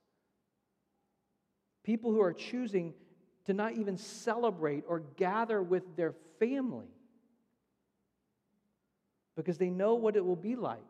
People 1.84 2.12
who 2.12 2.20
are 2.20 2.34
choosing 2.34 2.92
to 3.46 3.52
not 3.52 3.72
even 3.72 3.96
celebrate 3.96 4.84
or 4.86 5.00
gather 5.16 5.62
with 5.62 5.96
their 5.96 6.14
family 6.38 6.86
because 9.36 9.58
they 9.58 9.70
know 9.70 9.94
what 9.94 10.16
it 10.16 10.24
will 10.24 10.36
be 10.36 10.56
like. 10.56 10.80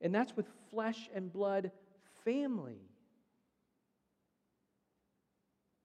And 0.00 0.14
that's 0.14 0.36
with 0.36 0.46
flesh 0.70 1.08
and 1.14 1.32
blood 1.32 1.70
family. 2.24 2.80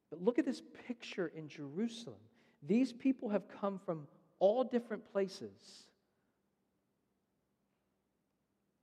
But 0.09 0.21
look 0.21 0.37
at 0.37 0.45
this 0.45 0.61
picture 0.87 1.31
in 1.35 1.47
Jerusalem. 1.47 2.19
These 2.61 2.93
people 2.93 3.29
have 3.29 3.43
come 3.59 3.79
from 3.83 4.07
all 4.39 4.63
different 4.63 5.11
places. 5.11 5.85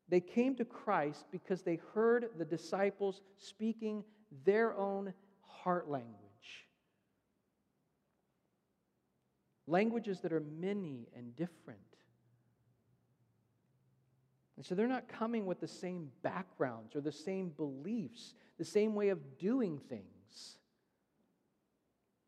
They 0.08 0.20
came 0.20 0.56
to 0.56 0.64
Christ 0.64 1.26
because 1.30 1.62
they 1.62 1.78
heard 1.94 2.30
the 2.36 2.44
disciples 2.44 3.20
speaking 3.36 4.02
their 4.44 4.76
own 4.76 5.14
heart 5.46 5.88
language. 5.88 6.19
Languages 9.70 10.20
that 10.20 10.32
are 10.32 10.42
many 10.58 11.08
and 11.16 11.34
different. 11.36 11.80
And 14.56 14.66
so 14.66 14.74
they're 14.74 14.88
not 14.88 15.08
coming 15.08 15.46
with 15.46 15.60
the 15.60 15.68
same 15.68 16.10
backgrounds 16.22 16.94
or 16.94 17.00
the 17.00 17.12
same 17.12 17.48
beliefs, 17.50 18.34
the 18.58 18.64
same 18.64 18.94
way 18.94 19.08
of 19.08 19.38
doing 19.38 19.80
things, 19.88 20.58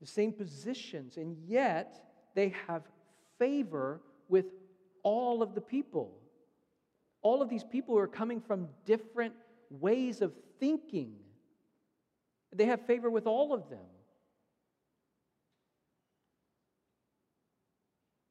the 0.01 0.07
same 0.07 0.33
positions, 0.33 1.19
and 1.19 1.37
yet 1.47 2.03
they 2.35 2.55
have 2.67 2.85
favor 3.39 4.01
with 4.29 4.47
all 5.03 5.43
of 5.43 5.55
the 5.55 5.61
people. 5.61 6.17
All 7.21 7.43
of 7.43 7.51
these 7.51 7.65
people 7.65 7.95
who 7.95 8.01
are 8.01 8.09
coming 8.09 8.41
from 8.41 8.69
different 8.87 9.35
ways 9.69 10.23
of 10.23 10.33
thinking. 10.59 11.17
They 12.55 12.67
have 12.67 12.87
favor 12.87 13.11
with 13.11 13.27
all 13.27 13.53
of 13.53 13.69
them. 13.69 13.92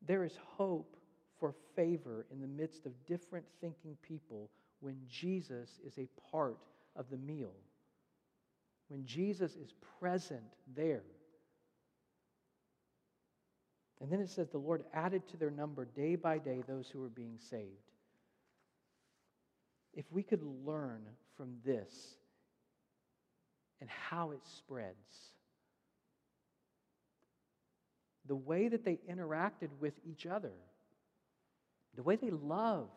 There 0.07 0.23
is 0.23 0.37
hope 0.57 0.95
for 1.39 1.53
favor 1.75 2.25
in 2.31 2.39
the 2.41 2.47
midst 2.47 2.85
of 2.85 3.05
different 3.05 3.45
thinking 3.59 3.97
people 4.01 4.49
when 4.79 4.97
Jesus 5.07 5.79
is 5.85 5.97
a 5.97 6.07
part 6.31 6.57
of 6.95 7.09
the 7.09 7.17
meal, 7.17 7.53
when 8.89 9.05
Jesus 9.05 9.55
is 9.55 9.73
present 9.99 10.43
there. 10.75 11.03
And 13.99 14.11
then 14.11 14.19
it 14.19 14.29
says, 14.29 14.49
The 14.49 14.57
Lord 14.57 14.83
added 14.93 15.27
to 15.29 15.37
their 15.37 15.51
number 15.51 15.85
day 15.85 16.15
by 16.15 16.39
day 16.39 16.63
those 16.67 16.89
who 16.89 16.99
were 16.99 17.09
being 17.09 17.37
saved. 17.37 17.91
If 19.93 20.05
we 20.11 20.23
could 20.23 20.41
learn 20.65 21.01
from 21.37 21.57
this 21.63 22.15
and 23.79 23.89
how 23.89 24.31
it 24.31 24.41
spreads, 24.57 25.35
the 28.31 28.35
way 28.37 28.69
that 28.69 28.85
they 28.85 28.97
interacted 29.11 29.67
with 29.81 29.93
each 30.09 30.25
other, 30.25 30.53
the 31.97 32.01
way 32.01 32.15
they 32.15 32.29
loved, 32.29 32.89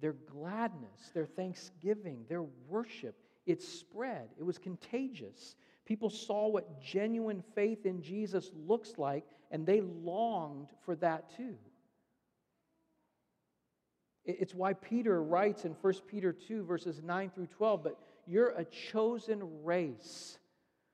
their 0.00 0.14
gladness, 0.14 1.10
their 1.12 1.26
thanksgiving, 1.26 2.24
their 2.30 2.44
worship, 2.66 3.14
it 3.44 3.62
spread. 3.62 4.30
It 4.38 4.42
was 4.42 4.56
contagious. 4.56 5.54
People 5.84 6.08
saw 6.08 6.48
what 6.48 6.80
genuine 6.80 7.44
faith 7.54 7.84
in 7.84 8.00
Jesus 8.00 8.50
looks 8.66 8.96
like, 8.96 9.26
and 9.50 9.66
they 9.66 9.82
longed 9.82 10.70
for 10.86 10.96
that 10.96 11.36
too. 11.36 11.56
It's 14.24 14.54
why 14.54 14.72
Peter 14.72 15.22
writes 15.22 15.66
in 15.66 15.72
1 15.72 15.94
Peter 16.08 16.32
2, 16.32 16.64
verses 16.64 17.02
9 17.02 17.32
through 17.34 17.48
12, 17.48 17.84
but 17.84 17.98
you're 18.26 18.54
a 18.56 18.64
chosen 18.64 19.62
race, 19.62 20.38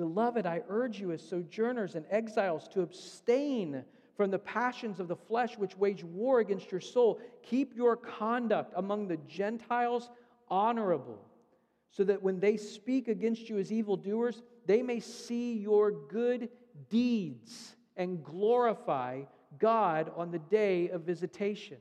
Beloved, 0.00 0.46
I 0.46 0.62
urge 0.70 0.98
you 0.98 1.12
as 1.12 1.20
sojourners 1.20 1.94
and 1.94 2.06
exiles 2.08 2.66
to 2.68 2.80
abstain 2.80 3.84
from 4.16 4.30
the 4.30 4.38
passions 4.38 4.98
of 4.98 5.08
the 5.08 5.16
flesh 5.16 5.58
which 5.58 5.76
wage 5.76 6.02
war 6.02 6.40
against 6.40 6.72
your 6.72 6.80
soul. 6.80 7.20
Keep 7.42 7.76
your 7.76 7.96
conduct 7.96 8.72
among 8.76 9.08
the 9.08 9.18
Gentiles 9.18 10.08
honorable 10.48 11.22
so 11.90 12.02
that 12.04 12.22
when 12.22 12.40
they 12.40 12.56
speak 12.56 13.08
against 13.08 13.50
you 13.50 13.58
as 13.58 13.70
evildoers, 13.70 14.40
they 14.64 14.80
may 14.80 15.00
see 15.00 15.52
your 15.58 15.90
good 15.90 16.48
deeds 16.88 17.76
and 17.94 18.24
glorify 18.24 19.24
God 19.58 20.10
on 20.16 20.30
the 20.30 20.38
day 20.38 20.88
of 20.88 21.02
visitation. 21.02 21.76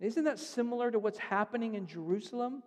Isn't 0.00 0.24
that 0.24 0.38
similar 0.38 0.90
to 0.90 0.98
what's 0.98 1.18
happening 1.18 1.76
in 1.76 1.86
Jerusalem? 1.86 2.62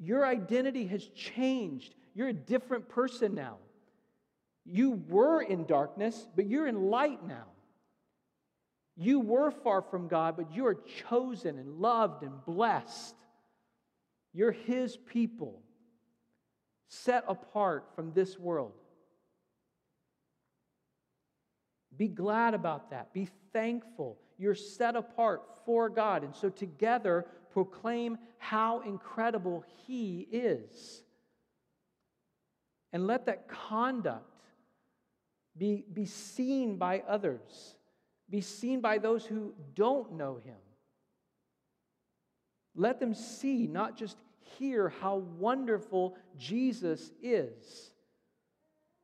Your 0.00 0.26
identity 0.26 0.86
has 0.86 1.06
changed. 1.08 1.94
You're 2.14 2.28
a 2.28 2.32
different 2.32 2.88
person 2.88 3.34
now. 3.34 3.58
You 4.64 5.02
were 5.08 5.42
in 5.42 5.66
darkness, 5.66 6.26
but 6.34 6.46
you're 6.46 6.66
in 6.66 6.90
light 6.90 7.26
now. 7.26 7.46
You 8.96 9.20
were 9.20 9.50
far 9.50 9.82
from 9.82 10.08
God, 10.08 10.36
but 10.36 10.54
you 10.54 10.66
are 10.66 10.78
chosen 11.08 11.58
and 11.58 11.80
loved 11.80 12.22
and 12.22 12.44
blessed. 12.44 13.14
You're 14.32 14.52
His 14.52 14.96
people, 14.96 15.62
set 16.88 17.24
apart 17.28 17.86
from 17.94 18.12
this 18.12 18.38
world. 18.38 18.72
Be 21.96 22.08
glad 22.08 22.54
about 22.54 22.90
that. 22.90 23.12
Be 23.12 23.28
thankful. 23.52 24.18
You're 24.38 24.54
set 24.54 24.96
apart 24.96 25.42
for 25.66 25.90
God. 25.90 26.24
And 26.24 26.34
so 26.34 26.48
together 26.48 27.26
proclaim 27.52 28.18
how 28.38 28.80
incredible 28.80 29.64
He 29.86 30.28
is. 30.30 31.02
And 32.92 33.06
let 33.06 33.26
that 33.26 33.48
conduct 33.48 34.24
be, 35.56 35.84
be 35.92 36.06
seen 36.06 36.76
by 36.76 37.02
others 37.08 37.76
be 38.30 38.40
seen 38.40 38.80
by 38.80 38.98
those 38.98 39.26
who 39.26 39.52
don't 39.74 40.12
know 40.12 40.38
him. 40.44 40.56
Let 42.76 43.00
them 43.00 43.12
see, 43.12 43.66
not 43.66 43.96
just 43.96 44.16
hear, 44.58 44.88
how 44.88 45.16
wonderful 45.16 46.16
Jesus 46.38 47.10
is. 47.20 47.90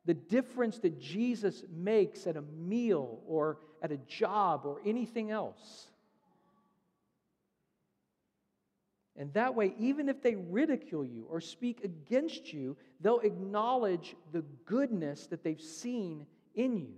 The 0.05 0.15
difference 0.15 0.79
that 0.79 1.01
Jesus 1.01 1.65
makes 1.75 2.29
at 2.29 2.37
a 2.37 2.43
meal 2.43 3.19
or 3.27 3.59
at 3.83 3.91
a 3.91 3.97
job 3.97 4.63
or 4.65 4.81
anything 4.87 5.33
else. 5.33 5.89
And 9.19 9.33
that 9.33 9.55
way, 9.55 9.75
even 9.79 10.09
if 10.09 10.23
they 10.23 10.35
ridicule 10.35 11.05
you 11.05 11.27
or 11.31 11.41
speak 11.41 11.83
against 11.85 12.53
you, 12.53 12.77
they'll 13.01 13.21
acknowledge 13.21 14.15
the 14.33 14.43
goodness 14.67 15.27
that 15.29 15.43
they've 15.43 15.61
seen 15.61 16.27
in 16.55 16.77
you. 16.77 16.97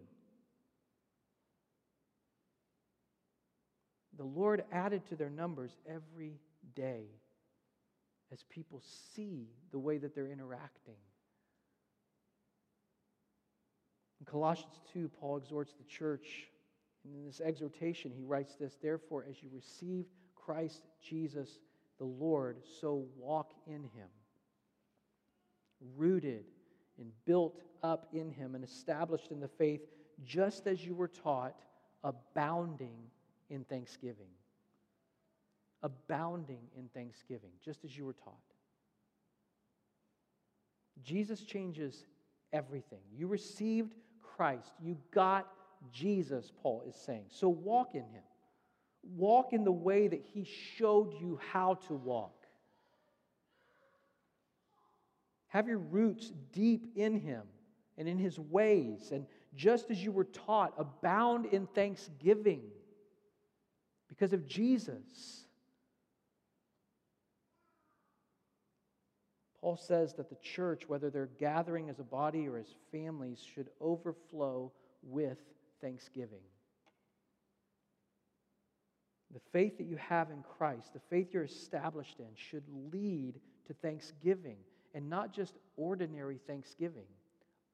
the 4.19 4.25
Lord 4.25 4.65
added 4.73 5.07
to 5.09 5.17
their 5.17 5.31
numbers 5.31 5.71
every 5.89 6.41
day 6.75 7.05
as 8.33 8.43
people 8.51 8.83
see 9.15 9.49
the 9.71 9.79
way 9.79 9.97
that 9.97 10.15
they're 10.15 10.31
interacting. 10.31 10.97
In 14.21 14.27
Colossians 14.27 14.75
2, 14.93 15.09
Paul 15.21 15.37
exhorts 15.39 15.73
the 15.73 15.85
church. 15.85 16.49
And 17.05 17.15
in 17.15 17.25
this 17.25 17.41
exhortation, 17.41 18.11
he 18.11 18.25
writes 18.25 18.57
this 18.57 18.77
Therefore, 18.83 19.25
as 19.31 19.41
you 19.41 19.49
received 19.55 20.09
Christ 20.35 20.83
Jesus 21.01 21.61
the 21.99 22.05
Lord, 22.05 22.59
so 22.81 23.05
walk 23.17 23.53
in 23.67 23.83
him, 23.83 24.09
rooted 25.97 26.45
and 26.99 27.11
built 27.25 27.61
up 27.83 28.09
in 28.13 28.31
him 28.31 28.55
and 28.55 28.65
established 28.65 29.31
in 29.31 29.41
the 29.41 29.49
faith, 29.49 29.81
just 30.25 30.67
as 30.67 30.85
you 30.85 30.95
were 30.95 31.09
taught, 31.09 31.55
abounding 32.05 32.97
in 33.51 33.65
thanksgiving, 33.65 34.31
abounding 35.83 36.63
in 36.77 36.89
thanksgiving, 36.95 37.51
just 37.65 37.85
as 37.85 37.97
you 37.97 38.05
were 38.05 38.15
taught. 38.15 38.35
Jesus 41.05 41.43
changes 41.43 42.05
everything. 42.53 43.01
You 43.17 43.29
received 43.29 43.95
Christ, 44.23 44.73
you 44.81 44.97
got 45.13 45.49
Jesus, 45.93 46.53
Paul 46.63 46.83
is 46.89 46.97
saying. 46.97 47.27
So 47.29 47.49
walk 47.49 47.95
in 47.95 48.03
him. 48.03 48.23
Walk 49.17 49.53
in 49.53 49.65
the 49.65 49.73
way 49.73 50.09
that 50.09 50.23
he 50.33 50.45
showed 50.77 51.15
you 51.21 51.41
how 51.53 51.75
to 51.89 51.95
walk. 51.95 52.35
Have 55.49 55.67
your 55.67 55.79
roots 55.79 56.33
deep 56.53 56.93
in 56.95 57.19
him 57.19 57.43
and 57.97 58.07
in 58.07 58.19
his 58.19 58.39
ways. 58.39 59.11
And 59.13 59.27
just 59.55 59.91
as 59.91 60.03
you 60.03 60.13
were 60.13 60.25
taught, 60.25 60.75
abound 60.77 61.47
in 61.47 61.67
thanksgiving 61.69 62.63
because 64.09 64.33
of 64.33 64.47
Jesus. 64.47 65.45
Paul 69.61 69.77
says 69.77 70.15
that 70.15 70.31
the 70.31 70.37
church, 70.37 70.89
whether 70.89 71.11
they're 71.11 71.31
gathering 71.39 71.89
as 71.89 71.99
a 71.99 72.05
body 72.05 72.47
or 72.47 72.59
as 72.59 72.75
families, 72.93 73.45
should 73.55 73.69
overflow 73.81 74.71
with 75.03 75.39
thanksgiving. 75.81 76.43
The 79.33 79.41
faith 79.53 79.77
that 79.79 79.87
you 79.87 79.97
have 79.97 80.31
in 80.31 80.43
Christ, 80.43 80.93
the 80.95 81.01
faith 81.11 81.29
you're 81.33 81.45
established 81.45 82.19
in, 82.19 82.29
should 82.35 82.65
lead 82.93 83.35
to 83.67 83.75
thanksgiving, 83.75 84.57
and 84.95 85.09
not 85.11 85.33
just 85.33 85.55
ordinary 85.77 86.39
thanksgiving, 86.47 87.05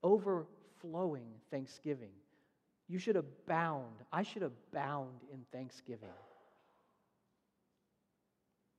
overflowing 0.03 1.29
thanksgiving. 1.51 2.11
You 2.89 2.99
should 2.99 3.17
abound. 3.17 4.03
I 4.13 4.23
should 4.23 4.43
abound 4.43 5.21
in 5.33 5.41
thanksgiving. 5.53 6.09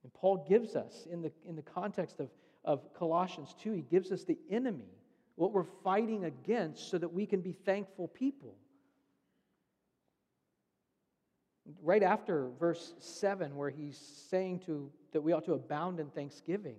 And 0.02 0.12
Paul 0.14 0.46
gives 0.48 0.76
us, 0.76 1.08
in 1.10 1.22
the, 1.22 1.32
in 1.48 1.56
the 1.56 1.62
context 1.62 2.20
of, 2.20 2.28
of 2.64 2.94
Colossians 2.94 3.56
2, 3.60 3.72
he 3.72 3.82
gives 3.82 4.12
us 4.12 4.22
the 4.22 4.38
enemy, 4.50 4.92
what 5.34 5.52
we're 5.52 5.64
fighting 5.82 6.26
against, 6.26 6.90
so 6.90 6.98
that 6.98 7.12
we 7.12 7.26
can 7.26 7.40
be 7.40 7.52
thankful 7.52 8.06
people. 8.06 8.54
Right 11.82 12.02
after 12.02 12.48
verse 12.60 12.94
7, 12.98 13.56
where 13.56 13.70
he's 13.70 13.98
saying 14.30 14.60
to, 14.66 14.90
that 15.12 15.20
we 15.20 15.32
ought 15.32 15.44
to 15.46 15.54
abound 15.54 15.98
in 15.98 16.10
thanksgiving, 16.10 16.76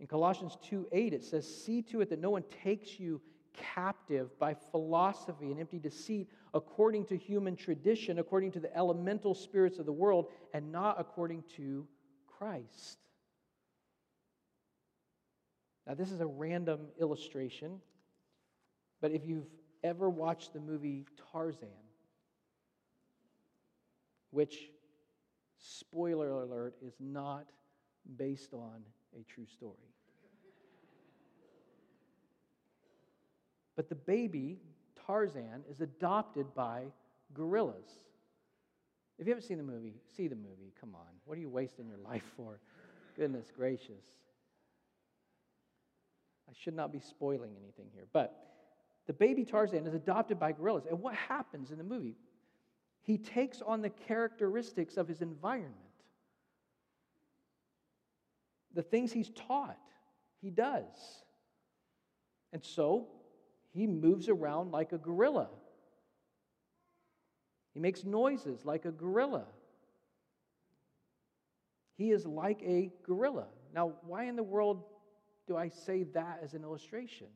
in 0.00 0.06
Colossians 0.06 0.56
2 0.62 0.88
8, 0.92 1.12
it 1.12 1.24
says, 1.24 1.46
See 1.64 1.82
to 1.82 2.00
it 2.00 2.10
that 2.10 2.20
no 2.20 2.30
one 2.30 2.44
takes 2.62 2.98
you 2.98 3.20
captive 3.54 4.36
by 4.38 4.54
philosophy 4.54 5.50
and 5.50 5.60
empty 5.60 5.78
deceit 5.78 6.28
according 6.52 7.04
to 7.06 7.16
human 7.16 7.56
tradition, 7.56 8.18
according 8.18 8.52
to 8.52 8.60
the 8.60 8.76
elemental 8.76 9.34
spirits 9.34 9.78
of 9.78 9.86
the 9.86 9.92
world, 9.92 10.26
and 10.52 10.72
not 10.72 11.00
according 11.00 11.44
to 11.56 11.86
Christ. 12.26 12.98
Now, 15.86 15.94
this 15.94 16.10
is 16.10 16.20
a 16.20 16.26
random 16.26 16.80
illustration, 16.98 17.80
but 19.00 19.10
if 19.10 19.26
you've 19.26 19.46
ever 19.82 20.08
watched 20.08 20.52
the 20.52 20.60
movie 20.60 21.06
Tarzan, 21.32 21.68
which, 24.34 24.70
spoiler 25.58 26.42
alert, 26.42 26.74
is 26.84 26.94
not 26.98 27.46
based 28.16 28.52
on 28.52 28.82
a 29.18 29.22
true 29.32 29.46
story. 29.46 29.76
But 33.76 33.88
the 33.88 33.94
baby, 33.94 34.58
Tarzan, 35.06 35.64
is 35.70 35.80
adopted 35.80 36.52
by 36.54 36.84
gorillas. 37.32 38.00
If 39.18 39.26
you 39.26 39.32
haven't 39.32 39.46
seen 39.46 39.58
the 39.58 39.64
movie, 39.64 39.94
see 40.16 40.26
the 40.26 40.36
movie. 40.36 40.72
Come 40.80 40.94
on. 40.94 41.06
What 41.24 41.38
are 41.38 41.40
you 41.40 41.48
wasting 41.48 41.86
your 41.86 41.98
life 41.98 42.24
for? 42.36 42.58
Goodness 43.16 43.52
gracious. 43.56 44.04
I 46.48 46.52
should 46.60 46.74
not 46.74 46.92
be 46.92 47.00
spoiling 47.00 47.52
anything 47.62 47.86
here. 47.94 48.06
But 48.12 48.36
the 49.06 49.12
baby 49.12 49.44
Tarzan 49.44 49.86
is 49.86 49.94
adopted 49.94 50.38
by 50.40 50.52
gorillas. 50.52 50.86
And 50.88 51.00
what 51.00 51.14
happens 51.14 51.70
in 51.70 51.78
the 51.78 51.84
movie? 51.84 52.16
He 53.04 53.18
takes 53.18 53.60
on 53.60 53.82
the 53.82 53.90
characteristics 53.90 54.96
of 54.96 55.06
his 55.06 55.20
environment. 55.20 55.74
The 58.72 58.82
things 58.82 59.12
he's 59.12 59.30
taught, 59.30 59.78
he 60.40 60.50
does. 60.50 60.86
And 62.52 62.64
so 62.64 63.08
he 63.72 63.86
moves 63.86 64.28
around 64.28 64.72
like 64.72 64.92
a 64.92 64.98
gorilla. 64.98 65.48
He 67.74 67.80
makes 67.80 68.04
noises 68.04 68.64
like 68.64 68.86
a 68.86 68.90
gorilla. 68.90 69.44
He 71.98 72.10
is 72.10 72.24
like 72.24 72.62
a 72.62 72.90
gorilla. 73.06 73.46
Now, 73.74 73.92
why 74.06 74.24
in 74.24 74.36
the 74.36 74.42
world 74.42 74.82
do 75.46 75.58
I 75.58 75.68
say 75.68 76.04
that 76.14 76.40
as 76.42 76.54
an 76.54 76.62
illustration? 76.62 77.26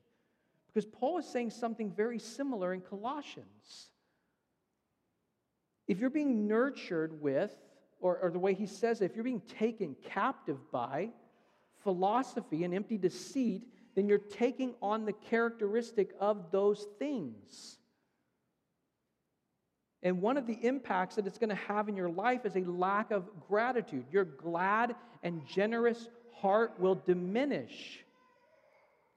Because 0.69 0.87
Paul 0.87 1.19
is 1.19 1.27
saying 1.27 1.51
something 1.51 1.93
very 1.93 2.19
similar 2.19 2.73
in 2.73 2.81
Colossians. 2.81 3.91
If 5.89 5.99
you're 5.99 6.11
being 6.11 6.47
nurtured 6.47 7.21
with, 7.21 7.51
or, 8.01 8.19
or 8.19 8.31
the 8.31 8.39
way 8.39 8.55
he 8.55 8.67
says 8.67 9.01
it, 9.01 9.07
if 9.07 9.17
you're 9.17 9.25
being 9.25 9.43
taken 9.59 9.97
captive 10.11 10.59
by 10.71 11.11
philosophy 11.83 12.65
and 12.65 12.75
empty 12.75 12.99
deceit, 12.99 13.67
then 13.97 14.07
you're 14.07 14.19
taking 14.19 14.75
on 14.81 15.05
the 15.05 15.13
characteristic 15.13 16.11
of 16.21 16.53
those 16.53 16.87
things. 16.99 17.79
And 20.03 20.23
one 20.23 20.37
of 20.37 20.47
the 20.47 20.59
impacts 20.63 21.17
that 21.17 21.27
it's 21.27 21.39
going 21.39 21.49
to 21.49 21.57
have 21.57 21.89
in 21.89 21.97
your 21.97 22.11
life 22.11 22.47
is 22.47 22.55
a 22.55 22.61
lack 22.61 23.11
of 23.11 23.29
gratitude. 23.49 24.05
Your 24.13 24.25
glad 24.25 24.95
and 25.25 25.45
generous 25.47 26.09
heart 26.35 26.79
will 26.79 26.95
diminish. 26.95 28.05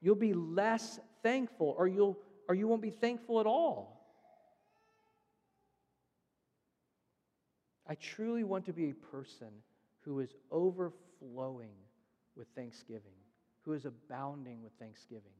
You'll 0.00 0.16
be 0.16 0.32
less 0.32 0.98
thankful, 1.22 1.76
or, 1.78 1.86
you'll, 1.86 2.18
or 2.48 2.56
you 2.56 2.66
won't 2.66 2.82
be 2.82 2.90
thankful 2.90 3.38
at 3.38 3.46
all. 3.46 3.91
I 7.92 7.94
truly 7.96 8.42
want 8.42 8.64
to 8.64 8.72
be 8.72 8.88
a 8.88 8.94
person 8.94 9.48
who 10.00 10.20
is 10.20 10.32
overflowing 10.50 11.74
with 12.34 12.48
thanksgiving, 12.56 13.20
who 13.66 13.74
is 13.74 13.84
abounding 13.84 14.62
with 14.62 14.72
thanksgiving. 14.78 15.34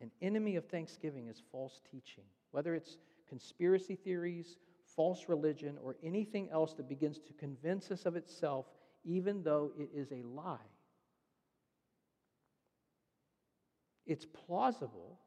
An 0.00 0.12
enemy 0.22 0.54
of 0.54 0.66
thanksgiving 0.66 1.26
is 1.26 1.42
false 1.50 1.80
teaching, 1.90 2.22
whether 2.52 2.76
it's 2.76 2.98
conspiracy 3.28 3.96
theories, 3.96 4.58
false 4.94 5.24
religion, 5.26 5.76
or 5.82 5.96
anything 6.04 6.48
else 6.52 6.74
that 6.74 6.88
begins 6.88 7.18
to 7.18 7.32
convince 7.32 7.90
us 7.90 8.06
of 8.06 8.14
itself, 8.14 8.66
even 9.04 9.42
though 9.42 9.72
it 9.76 9.88
is 9.92 10.12
a 10.12 10.22
lie. 10.22 10.54
It's 14.06 14.24
plausible. 14.24 15.18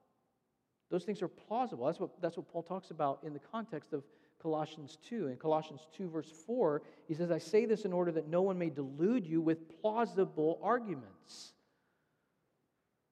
Those 0.89 1.03
things 1.03 1.21
are 1.21 1.27
plausible. 1.27 1.85
That's 1.85 1.99
what, 1.99 2.09
that's 2.21 2.37
what 2.37 2.51
Paul 2.51 2.63
talks 2.63 2.91
about 2.91 3.19
in 3.23 3.33
the 3.33 3.39
context 3.39 3.93
of 3.93 4.03
Colossians 4.41 4.97
2. 5.09 5.27
In 5.27 5.37
Colossians 5.37 5.87
2, 5.97 6.09
verse 6.09 6.29
4, 6.45 6.83
he 7.07 7.15
says, 7.15 7.31
I 7.31 7.39
say 7.39 7.65
this 7.65 7.85
in 7.85 7.93
order 7.93 8.11
that 8.11 8.27
no 8.27 8.43
one 8.43 8.57
may 8.57 8.69
delude 8.69 9.25
you 9.25 9.41
with 9.41 9.81
plausible 9.81 10.59
arguments, 10.61 11.53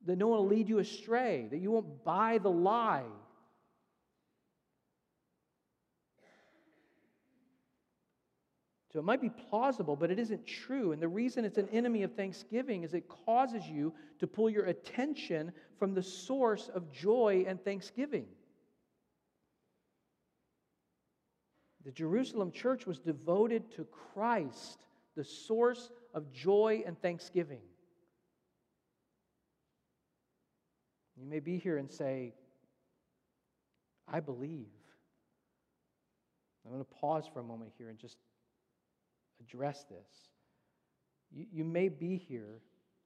that 0.05 0.17
no 0.17 0.27
one 0.27 0.39
will 0.39 0.47
lead 0.47 0.69
you 0.69 0.79
astray, 0.79 1.47
that 1.49 1.57
you 1.57 1.71
won't 1.71 2.03
buy 2.03 2.37
the 2.37 2.51
lie. 2.51 3.05
So 8.93 8.99
it 8.99 9.05
might 9.05 9.21
be 9.21 9.31
plausible, 9.49 9.95
but 9.95 10.11
it 10.11 10.19
isn't 10.19 10.45
true. 10.45 10.91
And 10.91 11.01
the 11.01 11.07
reason 11.07 11.45
it's 11.45 11.57
an 11.57 11.67
enemy 11.69 12.03
of 12.03 12.13
thanksgiving 12.13 12.83
is 12.83 12.93
it 12.93 13.09
causes 13.25 13.65
you 13.67 13.91
to 14.19 14.27
pull 14.27 14.51
your 14.51 14.65
attention 14.65 15.51
from 15.79 15.95
the 15.95 16.03
source 16.03 16.69
of 16.69 16.91
joy 16.91 17.43
and 17.47 17.59
thanksgiving. 17.63 18.27
The 21.83 21.91
Jerusalem 21.91 22.51
church 22.51 22.85
was 22.85 22.99
devoted 22.99 23.71
to 23.71 23.87
Christ, 24.13 24.83
the 25.15 25.23
source 25.23 25.89
of 26.13 26.31
joy 26.31 26.83
and 26.85 27.01
thanksgiving. 27.01 27.61
You 31.17 31.25
may 31.25 31.39
be 31.39 31.57
here 31.57 31.77
and 31.77 31.91
say, 31.91 32.35
I 34.07 34.19
believe. 34.19 34.67
I'm 36.63 36.71
going 36.71 36.85
to 36.85 36.93
pause 36.99 37.25
for 37.33 37.39
a 37.39 37.43
moment 37.43 37.71
here 37.75 37.89
and 37.89 37.97
just 37.97 38.17
address 39.47 39.85
this. 39.89 40.07
You, 41.31 41.45
you 41.51 41.63
may 41.63 41.89
be 41.89 42.17
here 42.17 42.61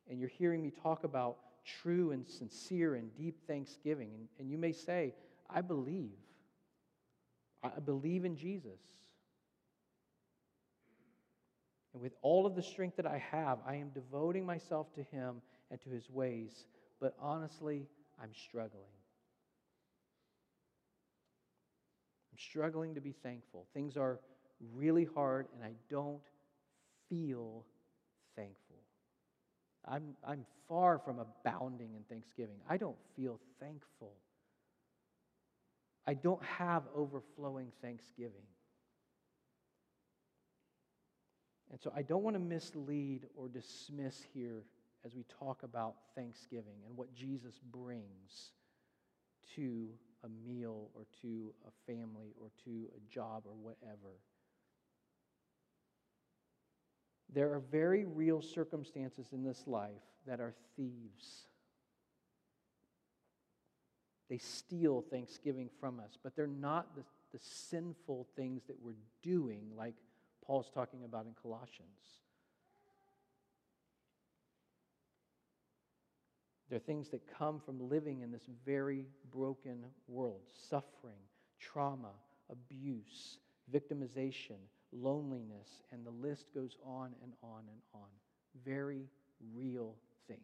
and 0.10 0.19
you're 0.19 0.30
hearing 0.30 0.62
me 0.62 0.71
talk 0.71 1.04
about 1.04 1.38
true 1.82 2.12
and 2.12 2.26
sincere 2.26 2.95
and 2.95 3.13
deep 3.17 3.45
thanksgiving, 3.45 4.10
and, 4.13 4.28
and 4.39 4.50
you 4.50 4.58
may 4.58 4.71
say, 4.71 5.13
I 5.50 5.62
believe. 5.62 6.12
I 7.63 7.80
believe 7.80 8.23
in 8.23 8.38
Jesus. 8.38 8.80
And 11.93 12.02
with 12.02 12.13
all 12.21 12.45
of 12.45 12.56
the 12.56 12.62
strength 12.62 12.97
that 12.97 13.08
I 13.08 13.17
have, 13.32 13.60
I 13.67 13.76
am 13.76 13.89
devoting 13.89 14.45
myself 14.45 14.93
to 14.93 15.04
Him 15.04 15.41
and 15.71 15.82
to 15.82 15.89
His 15.89 16.10
ways. 16.10 16.65
But 17.02 17.15
honestly, 17.19 17.88
I'm 18.21 18.34
struggling. 18.34 18.84
I'm 22.32 22.38
struggling 22.38 22.95
to 22.95 23.02
be 23.02 23.13
thankful. 23.23 23.65
Things 23.73 23.97
are 23.97 24.19
really 24.74 25.08
hard, 25.15 25.48
and 25.54 25.63
I 25.63 25.74
don't 25.89 26.22
feel 27.10 27.63
thankful. 28.36 28.78
I'm, 29.86 30.15
I'm 30.26 30.46
far 30.67 31.00
from 31.00 31.20
abounding 31.20 31.93
in 31.96 32.04
thanksgiving. 32.04 32.58
I 32.70 32.78
don't 32.78 32.98
feel 33.15 33.39
thankful. 33.60 34.13
I 36.06 36.13
don't 36.13 36.43
have 36.43 36.84
overflowing 36.96 37.72
thanksgiving. 37.82 38.48
And 41.72 41.80
so 41.82 41.91
I 41.96 42.02
don't 42.02 42.24
want 42.24 42.36
to 42.36 42.39
mislead 42.39 43.26
or 43.36 43.50
dismiss 43.50 44.22
here 44.34 44.63
as 45.06 45.13
we 45.15 45.26
talk 45.39 45.63
about 45.63 45.96
thanksgiving 46.15 46.80
and 46.86 46.96
what 46.96 47.13
Jesus 47.13 47.60
brings 47.72 48.52
to 49.56 49.89
a 50.24 50.30
meal 50.48 50.89
or 50.96 51.06
to 51.22 51.54
a 51.67 51.91
family 51.91 52.34
or 52.41 52.50
to 52.63 52.88
a 52.96 53.13
job 53.13 53.43
or 53.46 53.54
whatever. 53.54 54.20
There 57.33 57.53
are 57.53 57.59
very 57.59 58.05
real 58.05 58.41
circumstances 58.41 59.27
in 59.33 59.43
this 59.43 59.63
life 59.67 59.91
that 60.25 60.39
are 60.39 60.53
thieves. 60.75 61.47
They 64.29 64.37
steal 64.37 65.03
thanksgiving 65.09 65.69
from 65.79 65.99
us, 65.99 66.17
but 66.21 66.35
they're 66.35 66.47
not 66.47 66.95
the, 66.95 67.03
the 67.31 67.39
sinful 67.43 68.27
things 68.35 68.63
that 68.67 68.77
we're 68.81 68.95
doing, 69.21 69.71
like 69.77 69.95
Paul's 70.45 70.69
talking 70.73 71.03
about 71.03 71.25
in 71.25 71.33
Colossians. 71.41 72.17
They're 76.69 76.79
things 76.79 77.09
that 77.09 77.21
come 77.37 77.59
from 77.59 77.89
living 77.89 78.21
in 78.21 78.31
this 78.31 78.45
very 78.65 79.05
broken 79.31 79.85
world 80.07 80.41
suffering, 80.69 81.19
trauma, 81.59 82.11
abuse, 82.49 83.37
victimization, 83.73 84.57
loneliness, 84.91 85.67
and 85.91 86.06
the 86.06 86.12
list 86.12 86.54
goes 86.54 86.78
on 86.86 87.13
and 87.23 87.34
on 87.43 87.63
and 87.67 87.82
on. 87.93 88.10
Very 88.65 89.06
real 89.54 89.95
things. 90.28 90.41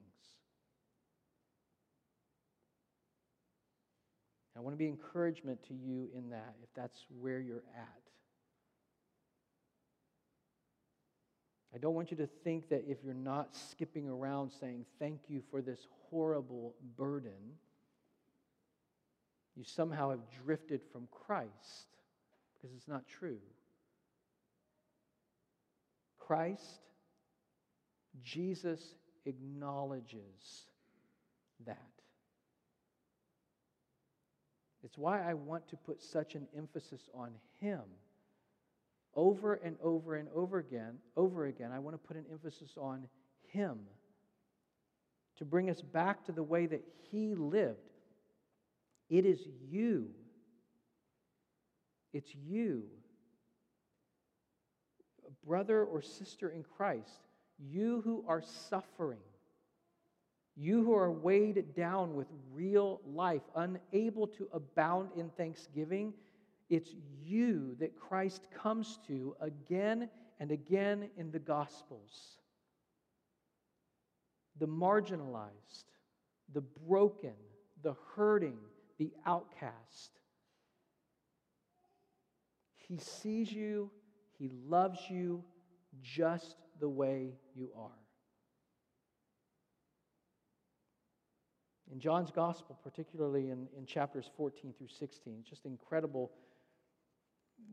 I 4.56 4.60
want 4.60 4.74
to 4.74 4.78
be 4.78 4.88
encouragement 4.88 5.64
to 5.68 5.74
you 5.74 6.10
in 6.16 6.30
that, 6.30 6.56
if 6.62 6.70
that's 6.76 7.06
where 7.20 7.40
you're 7.40 7.64
at. 7.76 7.88
I 11.74 11.80
don't 11.80 11.96
want 11.96 12.12
you 12.12 12.18
to 12.18 12.28
think 12.28 12.70
that 12.70 12.84
if 12.88 13.00
you're 13.04 13.16
not 13.16 13.56
skipping 13.56 14.08
around 14.08 14.52
saying 14.52 14.86
thank 15.00 15.22
you 15.28 15.42
for 15.50 15.60
this 15.60 15.88
horrible 16.12 16.76
burden, 16.96 17.58
you 19.56 19.64
somehow 19.64 20.12
have 20.12 20.20
drifted 20.46 20.82
from 20.92 21.08
Christ, 21.12 21.88
because 22.54 22.76
it's 22.76 22.88
not 22.88 23.08
true. 23.08 23.40
Christ, 26.28 26.82
Jesus 28.24 28.96
acknowledges 29.26 30.68
that. 31.66 31.78
It's 34.84 34.98
why 34.98 35.22
I 35.22 35.34
want 35.34 35.68
to 35.70 35.78
put 35.78 36.02
such 36.02 36.36
an 36.36 36.48
emphasis 36.58 37.10
on 37.14 37.32
Him. 37.60 37.82
Over 39.16 39.56
and 39.56 39.78
over 39.82 40.16
and 40.16 40.28
over 40.36 40.58
again, 40.58 40.98
over 41.16 41.46
again, 41.46 41.72
I 41.72 41.80
want 41.80 41.94
to 41.94 42.08
put 42.08 42.18
an 42.18 42.26
emphasis 42.32 42.72
on 42.78 43.08
Him 43.48 43.80
to 45.38 45.46
bring 45.46 45.70
us 45.70 45.82
back 45.82 46.26
to 46.26 46.32
the 46.32 46.44
way 46.44 46.66
that 46.66 46.84
He 47.12 47.36
lived. 47.36 47.78
It 49.10 49.26
is 49.26 49.40
you. 49.70 50.10
It's 52.12 52.34
you. 52.36 52.84
Brother 55.46 55.84
or 55.84 56.02
sister 56.02 56.50
in 56.50 56.64
Christ, 56.64 57.22
you 57.60 58.02
who 58.02 58.24
are 58.28 58.42
suffering, 58.42 59.20
you 60.56 60.84
who 60.84 60.94
are 60.94 61.12
weighed 61.12 61.76
down 61.76 62.16
with 62.16 62.28
real 62.52 63.02
life, 63.06 63.42
unable 63.56 64.28
to 64.28 64.48
abound 64.54 65.10
in 65.16 65.30
thanksgiving, 65.32 66.14
it's 66.70 66.92
you 67.24 67.76
that 67.80 68.00
Christ 68.00 68.48
comes 68.52 69.00
to 69.08 69.36
again 69.40 70.10
and 70.40 70.52
again 70.52 71.10
in 71.18 71.32
the 71.32 71.40
Gospels. 71.40 72.38
The 74.60 74.68
marginalized, 74.68 75.86
the 76.54 76.62
broken, 76.62 77.34
the 77.82 77.96
hurting, 78.16 78.58
the 78.98 79.12
outcast. 79.26 80.20
He 82.76 82.98
sees 82.98 83.52
you, 83.52 83.90
He 84.44 84.52
loves 84.68 85.00
you 85.10 85.42
just 86.02 86.58
the 86.82 86.90
way 86.90 87.30
you 87.56 87.70
are. 87.80 88.02
In 91.90 91.98
John's 91.98 92.30
Gospel, 92.30 92.78
particularly 92.84 93.52
in, 93.52 93.70
in 93.78 93.86
chapters 93.86 94.30
14 94.36 94.74
through 94.78 94.90
16, 95.00 95.46
just 95.50 95.66
incredible 95.66 96.30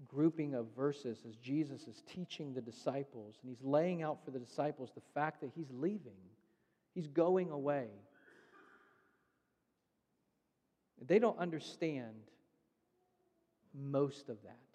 grouping 0.06 0.54
of 0.54 0.66
verses 0.76 1.18
as 1.28 1.34
Jesus 1.38 1.88
is 1.88 2.04
teaching 2.06 2.54
the 2.54 2.60
disciples, 2.60 3.34
and 3.42 3.50
he's 3.50 3.64
laying 3.64 4.04
out 4.04 4.24
for 4.24 4.30
the 4.30 4.38
disciples 4.38 4.90
the 4.94 5.02
fact 5.12 5.40
that 5.40 5.50
he's 5.56 5.72
leaving, 5.72 6.22
he's 6.94 7.08
going 7.08 7.50
away. 7.50 7.88
They 11.04 11.18
don't 11.18 11.38
understand 11.40 12.14
most 13.74 14.28
of 14.28 14.40
that. 14.44 14.69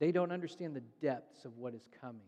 They 0.00 0.12
don't 0.12 0.32
understand 0.32 0.74
the 0.74 0.82
depths 1.02 1.44
of 1.44 1.56
what 1.58 1.74
is 1.74 1.86
coming. 2.00 2.20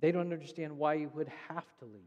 They 0.00 0.12
don't 0.12 0.32
understand 0.32 0.76
why 0.76 0.94
you 0.94 1.10
would 1.14 1.30
have 1.48 1.66
to 1.78 1.86
leave. 1.86 2.02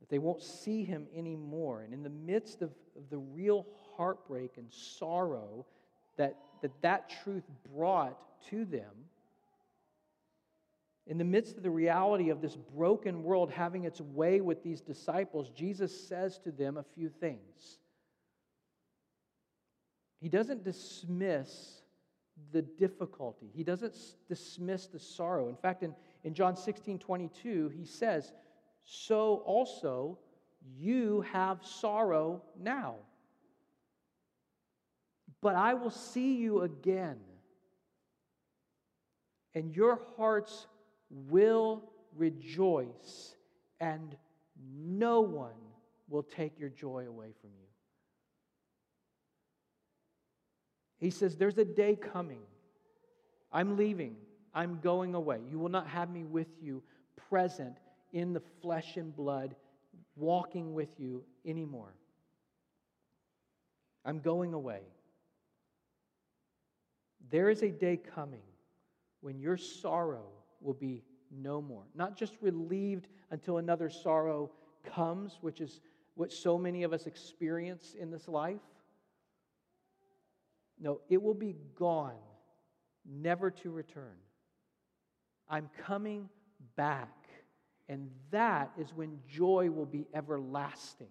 That 0.00 0.08
they 0.08 0.18
won't 0.18 0.42
see 0.42 0.84
him 0.84 1.06
anymore. 1.14 1.82
And 1.82 1.92
in 1.92 2.02
the 2.02 2.10
midst 2.10 2.62
of, 2.62 2.70
of 2.96 3.10
the 3.10 3.18
real 3.18 3.66
heartbreak 3.96 4.52
and 4.56 4.72
sorrow 4.72 5.66
that, 6.16 6.36
that 6.60 6.70
that 6.82 7.12
truth 7.24 7.44
brought 7.74 8.16
to 8.50 8.64
them, 8.64 8.90
in 11.06 11.18
the 11.18 11.24
midst 11.24 11.56
of 11.56 11.64
the 11.64 11.70
reality 11.70 12.30
of 12.30 12.40
this 12.40 12.56
broken 12.56 13.24
world 13.24 13.50
having 13.50 13.84
its 13.84 14.00
way 14.00 14.40
with 14.40 14.62
these 14.62 14.80
disciples, 14.80 15.50
Jesus 15.50 16.06
says 16.08 16.38
to 16.44 16.52
them 16.52 16.76
a 16.76 16.84
few 16.94 17.08
things. 17.08 17.78
He 20.22 20.28
doesn't 20.28 20.62
dismiss 20.62 21.82
the 22.52 22.62
difficulty, 22.62 23.50
he 23.52 23.64
doesn't 23.64 23.96
dismiss 24.28 24.86
the 24.86 25.00
sorrow. 25.00 25.48
In 25.48 25.56
fact, 25.56 25.82
in, 25.82 25.94
in 26.22 26.32
John 26.32 26.56
16 26.56 27.00
22, 27.00 27.72
he 27.76 27.84
says, 27.84 28.32
So 28.84 29.42
also 29.44 30.18
you 30.78 31.22
have 31.32 31.64
sorrow 31.64 32.40
now. 32.58 32.94
But 35.40 35.56
I 35.56 35.74
will 35.74 35.90
see 35.90 36.36
you 36.36 36.62
again, 36.62 37.18
and 39.56 39.74
your 39.74 40.00
hearts 40.16 40.68
will 41.10 41.82
rejoice, 42.16 43.34
and 43.80 44.14
no 44.72 45.20
one 45.20 45.50
will 46.08 46.22
take 46.22 46.60
your 46.60 46.68
joy 46.68 47.06
away 47.08 47.32
from 47.40 47.50
you. 47.58 47.61
He 51.02 51.10
says, 51.10 51.36
There's 51.36 51.58
a 51.58 51.64
day 51.64 51.96
coming. 51.96 52.38
I'm 53.52 53.76
leaving. 53.76 54.14
I'm 54.54 54.78
going 54.80 55.14
away. 55.14 55.40
You 55.50 55.58
will 55.58 55.68
not 55.68 55.88
have 55.88 56.08
me 56.08 56.22
with 56.22 56.46
you, 56.62 56.80
present 57.28 57.78
in 58.12 58.32
the 58.32 58.42
flesh 58.60 58.96
and 58.96 59.14
blood, 59.14 59.56
walking 60.16 60.74
with 60.74 61.00
you 61.00 61.24
anymore. 61.44 61.92
I'm 64.04 64.20
going 64.20 64.54
away. 64.54 64.82
There 67.30 67.50
is 67.50 67.62
a 67.62 67.70
day 67.70 67.96
coming 67.96 68.42
when 69.22 69.40
your 69.40 69.56
sorrow 69.56 70.26
will 70.60 70.74
be 70.74 71.02
no 71.32 71.60
more. 71.60 71.82
Not 71.96 72.16
just 72.16 72.34
relieved 72.40 73.08
until 73.32 73.58
another 73.58 73.90
sorrow 73.90 74.52
comes, 74.84 75.38
which 75.40 75.60
is 75.60 75.80
what 76.14 76.30
so 76.30 76.56
many 76.56 76.84
of 76.84 76.92
us 76.92 77.06
experience 77.06 77.96
in 77.98 78.10
this 78.10 78.28
life. 78.28 78.60
No, 80.82 81.00
it 81.08 81.22
will 81.22 81.32
be 81.32 81.54
gone, 81.76 82.18
never 83.08 83.52
to 83.52 83.70
return. 83.70 84.16
I'm 85.48 85.70
coming 85.86 86.28
back. 86.76 87.08
And 87.88 88.10
that 88.32 88.72
is 88.76 88.92
when 88.92 89.20
joy 89.28 89.70
will 89.70 89.86
be 89.86 90.06
everlasting. 90.12 91.08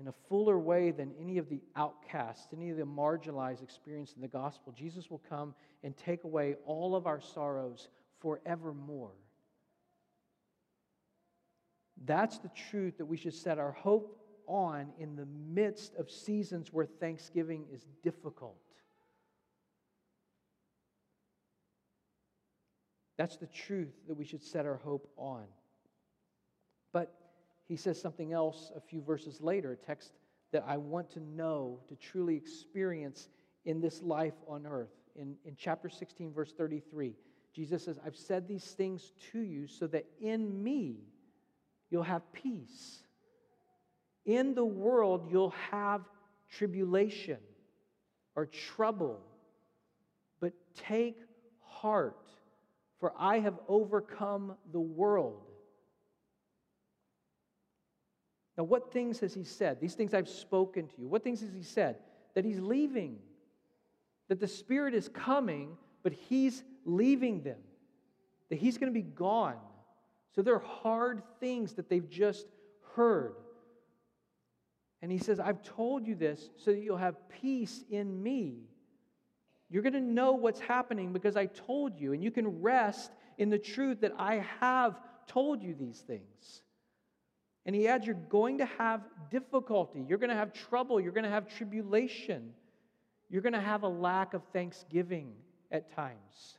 in 0.00 0.08
a 0.08 0.14
fuller 0.30 0.58
way 0.58 0.92
than 0.92 1.12
any 1.20 1.36
of 1.36 1.50
the 1.50 1.60
outcasts, 1.76 2.48
any 2.54 2.70
of 2.70 2.78
the 2.78 2.84
marginalized 2.84 3.62
experience 3.62 4.14
in 4.16 4.22
the 4.22 4.28
gospel, 4.28 4.72
Jesus 4.72 5.10
will 5.10 5.20
come 5.28 5.54
and 5.84 5.94
take 5.94 6.24
away 6.24 6.56
all 6.64 6.96
of 6.96 7.06
our 7.06 7.20
sorrows 7.20 7.88
forevermore. 8.18 9.12
That's 12.06 12.38
the 12.38 12.50
truth 12.70 12.96
that 12.96 13.04
we 13.04 13.18
should 13.18 13.34
set 13.34 13.58
our 13.58 13.72
hope 13.72 14.19
on 14.50 14.88
in 14.98 15.14
the 15.16 15.26
midst 15.26 15.94
of 15.94 16.10
seasons 16.10 16.72
where 16.72 16.84
thanksgiving 16.84 17.64
is 17.72 17.86
difficult. 18.02 18.58
That's 23.16 23.36
the 23.36 23.46
truth 23.46 23.94
that 24.08 24.14
we 24.14 24.24
should 24.24 24.42
set 24.42 24.66
our 24.66 24.78
hope 24.78 25.08
on. 25.16 25.44
But 26.92 27.14
he 27.68 27.76
says 27.76 28.00
something 28.00 28.32
else 28.32 28.72
a 28.74 28.80
few 28.80 29.00
verses 29.00 29.40
later, 29.40 29.72
a 29.72 29.76
text 29.76 30.12
that 30.52 30.64
I 30.66 30.76
want 30.78 31.10
to 31.10 31.20
know, 31.20 31.80
to 31.88 31.96
truly 31.96 32.34
experience 32.34 33.28
in 33.64 33.80
this 33.80 34.02
life 34.02 34.34
on 34.48 34.66
earth. 34.66 34.90
In, 35.16 35.36
in 35.44 35.54
chapter 35.56 35.88
16, 35.88 36.32
verse 36.32 36.52
33, 36.52 37.14
Jesus 37.54 37.84
says, 37.84 37.98
I've 38.04 38.16
said 38.16 38.48
these 38.48 38.64
things 38.64 39.12
to 39.32 39.40
you 39.40 39.66
so 39.66 39.86
that 39.88 40.06
in 40.20 40.62
me 40.62 40.96
you'll 41.90 42.02
have 42.02 42.22
peace. 42.32 43.02
In 44.26 44.54
the 44.54 44.64
world 44.64 45.28
you'll 45.30 45.54
have 45.70 46.02
tribulation 46.50 47.38
or 48.36 48.46
trouble, 48.46 49.20
but 50.40 50.52
take 50.74 51.16
heart, 51.62 52.28
for 52.98 53.12
I 53.18 53.38
have 53.38 53.58
overcome 53.68 54.54
the 54.72 54.80
world. 54.80 55.42
Now, 58.58 58.64
what 58.64 58.92
things 58.92 59.20
has 59.20 59.32
he 59.32 59.44
said? 59.44 59.80
These 59.80 59.94
things 59.94 60.12
I've 60.12 60.28
spoken 60.28 60.86
to 60.88 61.00
you. 61.00 61.08
What 61.08 61.24
things 61.24 61.40
has 61.40 61.54
he 61.54 61.62
said? 61.62 61.96
That 62.34 62.44
he's 62.44 62.60
leaving, 62.60 63.18
that 64.28 64.38
the 64.38 64.48
Spirit 64.48 64.94
is 64.94 65.08
coming, 65.08 65.76
but 66.02 66.12
he's 66.12 66.62
leaving 66.84 67.42
them, 67.42 67.58
that 68.50 68.58
he's 68.58 68.76
going 68.76 68.92
to 68.92 68.98
be 68.98 69.06
gone. 69.06 69.56
So 70.34 70.42
there 70.42 70.54
are 70.54 70.58
hard 70.58 71.22
things 71.40 71.74
that 71.74 71.88
they've 71.88 72.08
just 72.08 72.46
heard. 72.94 73.34
And 75.02 75.10
he 75.10 75.18
says, 75.18 75.40
I've 75.40 75.62
told 75.62 76.06
you 76.06 76.14
this 76.14 76.50
so 76.56 76.72
that 76.72 76.80
you'll 76.80 76.96
have 76.96 77.16
peace 77.28 77.84
in 77.90 78.22
me. 78.22 78.68
You're 79.70 79.82
going 79.82 79.94
to 79.94 80.00
know 80.00 80.32
what's 80.32 80.60
happening 80.60 81.12
because 81.12 81.36
I 81.36 81.46
told 81.46 81.98
you, 81.98 82.12
and 82.12 82.22
you 82.22 82.30
can 82.30 82.60
rest 82.60 83.10
in 83.38 83.48
the 83.50 83.58
truth 83.58 84.00
that 84.00 84.12
I 84.18 84.44
have 84.60 85.00
told 85.26 85.62
you 85.62 85.74
these 85.74 86.00
things. 86.00 86.62
And 87.64 87.74
he 87.74 87.86
adds, 87.86 88.04
You're 88.04 88.16
going 88.16 88.58
to 88.58 88.66
have 88.66 89.02
difficulty. 89.30 90.04
You're 90.06 90.18
going 90.18 90.30
to 90.30 90.36
have 90.36 90.52
trouble. 90.52 91.00
You're 91.00 91.12
going 91.12 91.24
to 91.24 91.30
have 91.30 91.46
tribulation. 91.56 92.52
You're 93.28 93.42
going 93.42 93.52
to 93.52 93.60
have 93.60 93.84
a 93.84 93.88
lack 93.88 94.34
of 94.34 94.42
thanksgiving 94.52 95.32
at 95.70 95.94
times. 95.94 96.58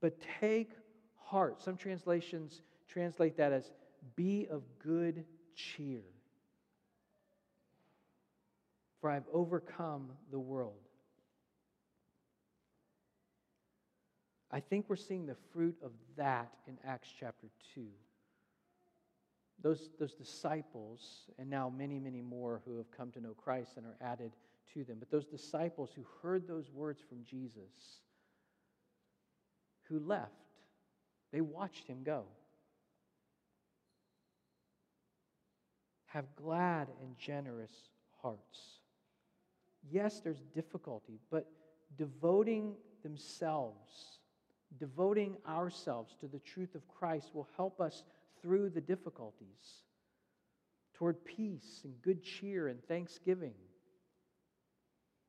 But 0.00 0.18
take 0.40 0.72
heart. 1.16 1.62
Some 1.62 1.76
translations 1.76 2.60
translate 2.88 3.36
that 3.38 3.52
as 3.52 3.70
be 4.14 4.46
of 4.50 4.62
good 4.82 5.24
cheer. 5.54 6.02
For 9.00 9.10
I've 9.10 9.28
overcome 9.32 10.10
the 10.30 10.38
world. 10.38 10.74
I 14.50 14.60
think 14.60 14.86
we're 14.88 14.96
seeing 14.96 15.26
the 15.26 15.36
fruit 15.52 15.76
of 15.82 15.92
that 16.16 16.50
in 16.66 16.76
Acts 16.84 17.08
chapter 17.18 17.48
2. 17.74 17.86
Those, 19.62 19.90
those 19.98 20.14
disciples, 20.14 21.30
and 21.38 21.48
now 21.48 21.70
many, 21.70 21.98
many 22.00 22.20
more 22.20 22.62
who 22.64 22.76
have 22.78 22.90
come 22.90 23.10
to 23.12 23.20
know 23.20 23.34
Christ 23.34 23.72
and 23.76 23.86
are 23.86 23.96
added 24.00 24.32
to 24.74 24.84
them, 24.84 24.96
but 24.98 25.10
those 25.10 25.26
disciples 25.26 25.90
who 25.94 26.04
heard 26.22 26.48
those 26.48 26.70
words 26.70 27.00
from 27.08 27.18
Jesus, 27.24 28.00
who 29.84 29.98
left, 29.98 30.32
they 31.32 31.40
watched 31.40 31.86
him 31.86 32.02
go. 32.02 32.24
Have 36.06 36.24
glad 36.36 36.88
and 37.02 37.16
generous 37.18 37.72
hearts. 38.22 38.79
Yes, 39.88 40.20
there's 40.20 40.42
difficulty, 40.54 41.18
but 41.30 41.46
devoting 41.96 42.74
themselves 43.02 44.20
devoting 44.78 45.36
ourselves 45.48 46.14
to 46.20 46.28
the 46.28 46.38
truth 46.38 46.74
of 46.74 46.86
Christ 46.88 47.30
will 47.34 47.48
help 47.56 47.80
us 47.80 48.04
through 48.42 48.70
the 48.70 48.80
difficulties 48.80 49.84
toward 50.94 51.24
peace 51.24 51.80
and 51.84 51.94
good 52.02 52.22
cheer 52.22 52.68
and 52.68 52.82
thanksgiving. 52.86 53.54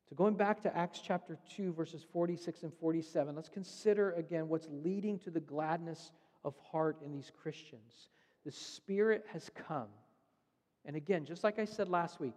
So, 0.09 0.15
going 0.15 0.35
back 0.35 0.61
to 0.63 0.77
Acts 0.77 1.01
chapter 1.03 1.37
2, 1.55 1.73
verses 1.73 2.05
46 2.11 2.63
and 2.63 2.73
47, 2.73 3.35
let's 3.35 3.49
consider 3.49 4.11
again 4.11 4.49
what's 4.49 4.67
leading 4.69 5.17
to 5.19 5.31
the 5.31 5.39
gladness 5.39 6.11
of 6.43 6.53
heart 6.71 6.97
in 7.03 7.13
these 7.13 7.31
Christians. 7.41 8.09
The 8.45 8.51
Spirit 8.51 9.25
has 9.31 9.49
come. 9.67 9.87
And 10.83 10.95
again, 10.95 11.25
just 11.25 11.43
like 11.43 11.59
I 11.59 11.65
said 11.65 11.87
last 11.87 12.19
week, 12.19 12.33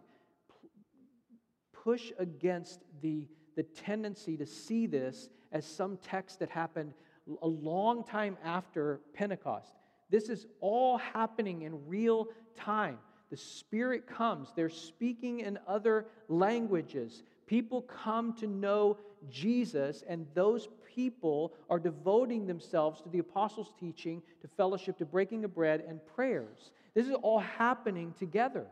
push 1.85 2.11
against 2.19 2.81
the, 3.03 3.29
the 3.55 3.63
tendency 3.63 4.37
to 4.39 4.47
see 4.47 4.87
this 4.87 5.29
as 5.53 5.67
some 5.67 5.99
text 5.99 6.39
that 6.41 6.49
happened 6.49 6.95
a 7.43 7.47
long 7.47 8.03
time 8.03 8.37
after 8.43 9.01
Pentecost. 9.13 9.75
This 10.11 10.29
is 10.29 10.47
all 10.61 10.97
happening 10.99 11.63
in 11.63 11.87
real 11.87 12.29
time. 12.57 12.99
The 13.31 13.37
Spirit 13.37 14.07
comes, 14.07 14.49
they're 14.55 14.69
speaking 14.69 15.41
in 15.41 15.59
other 15.67 16.07
languages. 16.29 17.23
People 17.47 17.83
come 17.83 18.33
to 18.35 18.47
know 18.47 18.97
Jesus, 19.31 20.05
and 20.09 20.27
those 20.35 20.69
people 20.95 21.53
are 21.69 21.79
devoting 21.79 22.47
themselves 22.47 23.01
to 23.03 23.09
the 23.09 23.19
apostles' 23.19 23.75
teaching, 23.79 24.23
to 24.41 24.49
fellowship, 24.49 24.99
to 24.99 25.05
breaking 25.05 25.45
of 25.45 25.55
bread, 25.55 25.85
and 25.87 26.01
prayers. 26.15 26.71
This 26.95 27.07
is 27.07 27.15
all 27.23 27.41
happening 27.41 28.15
together. 28.19 28.67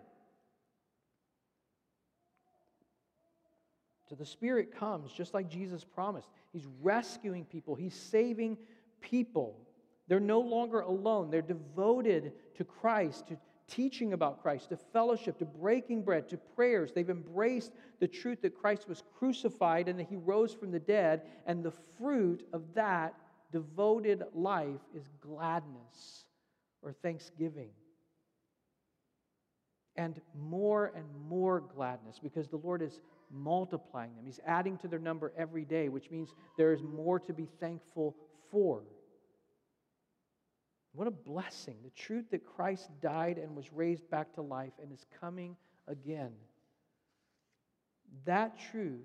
So 4.12 4.16
the 4.16 4.26
Spirit 4.26 4.78
comes 4.78 5.10
just 5.10 5.32
like 5.32 5.48
Jesus 5.48 5.84
promised. 5.84 6.28
He's 6.52 6.66
rescuing 6.82 7.46
people, 7.46 7.74
He's 7.74 7.94
saving 7.94 8.58
people. 9.00 9.56
They're 10.06 10.20
no 10.20 10.40
longer 10.40 10.80
alone. 10.80 11.30
They're 11.30 11.40
devoted 11.40 12.32
to 12.56 12.64
Christ, 12.64 13.28
to 13.28 13.38
teaching 13.68 14.12
about 14.12 14.42
Christ, 14.42 14.68
to 14.68 14.76
fellowship, 14.76 15.38
to 15.38 15.46
breaking 15.46 16.02
bread, 16.02 16.28
to 16.28 16.36
prayers. 16.36 16.92
They've 16.92 17.08
embraced 17.08 17.72
the 18.00 18.06
truth 18.06 18.42
that 18.42 18.54
Christ 18.54 18.86
was 18.86 19.02
crucified 19.18 19.88
and 19.88 19.98
that 19.98 20.08
He 20.10 20.16
rose 20.16 20.52
from 20.52 20.72
the 20.72 20.78
dead. 20.78 21.22
And 21.46 21.64
the 21.64 21.72
fruit 21.96 22.46
of 22.52 22.64
that 22.74 23.14
devoted 23.50 24.24
life 24.34 24.82
is 24.94 25.08
gladness 25.22 26.26
or 26.82 26.92
thanksgiving. 26.92 27.70
And 29.96 30.20
more 30.38 30.92
and 30.94 31.06
more 31.30 31.60
gladness 31.60 32.20
because 32.22 32.48
the 32.48 32.56
Lord 32.56 32.82
is 32.82 33.00
multiplying 33.32 34.14
them. 34.14 34.24
He's 34.26 34.40
adding 34.46 34.76
to 34.78 34.88
their 34.88 34.98
number 34.98 35.32
every 35.36 35.64
day, 35.64 35.88
which 35.88 36.10
means 36.10 36.34
there 36.56 36.72
is 36.72 36.82
more 36.82 37.18
to 37.20 37.32
be 37.32 37.48
thankful 37.60 38.16
for. 38.50 38.82
What 40.94 41.08
a 41.08 41.12
blessing. 41.12 41.76
The 41.82 41.90
truth 41.90 42.26
that 42.30 42.44
Christ 42.44 42.90
died 43.00 43.38
and 43.38 43.56
was 43.56 43.72
raised 43.72 44.08
back 44.10 44.34
to 44.34 44.42
life 44.42 44.72
and 44.82 44.92
is 44.92 45.06
coming 45.20 45.56
again. 45.88 46.32
That 48.26 48.58
truth 48.70 49.00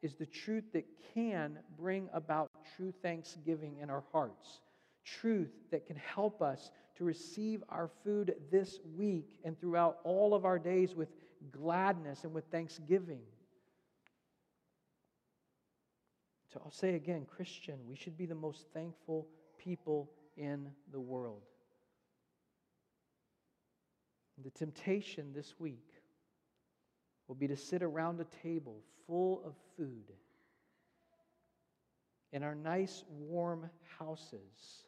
is 0.00 0.14
the 0.14 0.26
truth 0.26 0.64
that 0.72 0.86
can 1.14 1.58
bring 1.78 2.08
about 2.12 2.50
true 2.76 2.92
thanksgiving 3.02 3.76
in 3.80 3.90
our 3.90 4.02
hearts. 4.10 4.60
Truth 5.04 5.50
that 5.70 5.86
can 5.86 5.96
help 5.96 6.40
us 6.40 6.70
to 6.96 7.04
receive 7.04 7.62
our 7.68 7.90
food 8.04 8.34
this 8.50 8.78
week 8.96 9.38
and 9.44 9.58
throughout 9.60 9.98
all 10.04 10.34
of 10.34 10.44
our 10.44 10.58
days 10.58 10.94
with 10.94 11.08
gladness 11.50 12.24
and 12.24 12.32
with 12.32 12.44
thanksgiving. 12.46 13.22
So 16.52 16.60
I'll 16.64 16.70
say 16.70 16.94
again, 16.94 17.26
Christian, 17.26 17.78
we 17.88 17.96
should 17.96 18.16
be 18.16 18.26
the 18.26 18.34
most 18.34 18.66
thankful 18.74 19.26
people 19.58 20.10
in 20.36 20.68
the 20.92 21.00
world. 21.00 21.42
The 24.42 24.50
temptation 24.50 25.32
this 25.32 25.54
week 25.58 25.88
will 27.28 27.34
be 27.34 27.48
to 27.48 27.56
sit 27.56 27.82
around 27.82 28.20
a 28.20 28.26
table 28.42 28.82
full 29.06 29.42
of 29.44 29.54
food 29.76 30.12
in 32.32 32.42
our 32.42 32.54
nice, 32.54 33.04
warm 33.08 33.68
houses 33.98 34.84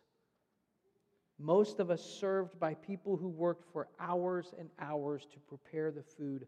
most 1.38 1.80
of 1.80 1.90
us 1.90 2.02
served 2.02 2.58
by 2.60 2.74
people 2.74 3.16
who 3.16 3.28
worked 3.28 3.64
for 3.72 3.88
hours 3.98 4.54
and 4.58 4.70
hours 4.80 5.26
to 5.32 5.40
prepare 5.40 5.90
the 5.90 6.02
food 6.02 6.46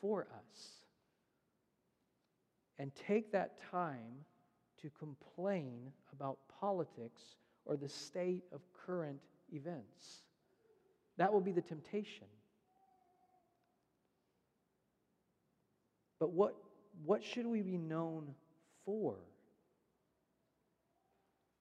for 0.00 0.22
us. 0.22 0.82
And 2.78 2.90
take 2.94 3.30
that 3.32 3.58
time 3.70 4.24
to 4.80 4.90
complain 4.98 5.92
about 6.12 6.38
politics 6.60 7.22
or 7.64 7.76
the 7.76 7.88
state 7.88 8.42
of 8.52 8.60
current 8.86 9.20
events. 9.52 10.22
That 11.18 11.32
will 11.32 11.40
be 11.40 11.52
the 11.52 11.60
temptation. 11.60 12.26
But 16.18 16.32
what, 16.32 16.56
what 17.04 17.22
should 17.22 17.46
we 17.46 17.62
be 17.62 17.76
known 17.76 18.34
for? 18.84 19.16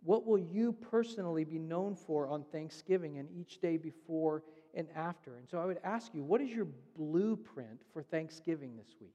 What 0.04 0.26
will 0.26 0.40
you 0.40 0.74
personally 0.74 1.44
be 1.44 1.60
known 1.60 1.96
for 1.96 2.28
on 2.28 2.44
Thanksgiving 2.52 3.20
and 3.20 3.30
each 3.32 3.60
day 3.60 3.78
before 3.78 4.44
and 4.74 4.88
after? 4.96 5.38
And 5.38 5.48
so 5.48 5.60
I 5.60 5.66
would 5.66 5.80
ask 5.84 6.14
you, 6.14 6.24
what 6.24 6.42
is 6.42 6.50
your 6.50 6.68
blueprint 6.98 7.82
for 7.94 8.02
Thanksgiving 8.02 8.76
this 8.76 8.96
week? 9.00 9.14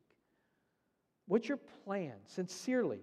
What's 1.27 1.49
your 1.49 1.59
plan, 1.85 2.15
sincerely? 2.25 3.01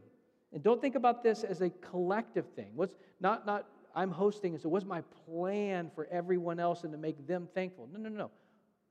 And 0.54 0.64
don't 0.64 0.80
think 0.80 0.96
about 0.96 1.24
this 1.24 1.44
as 1.44 1.62
a 1.62 1.70
collective 1.70 2.48
thing. 2.56 2.72
What's 2.76 2.96
not, 3.20 3.46
not 3.46 3.68
I'm 3.96 4.12
hosting, 4.12 4.54
and 4.54 4.62
so 4.62 4.70
what's 4.70 4.86
my 4.86 5.02
plan 5.26 5.92
for 5.94 6.08
everyone 6.10 6.60
else 6.60 6.84
and 6.84 6.94
to 6.94 6.98
make 6.98 7.28
them 7.28 7.50
thankful? 7.54 7.90
No, 7.92 8.00
no, 8.00 8.10
no. 8.10 8.32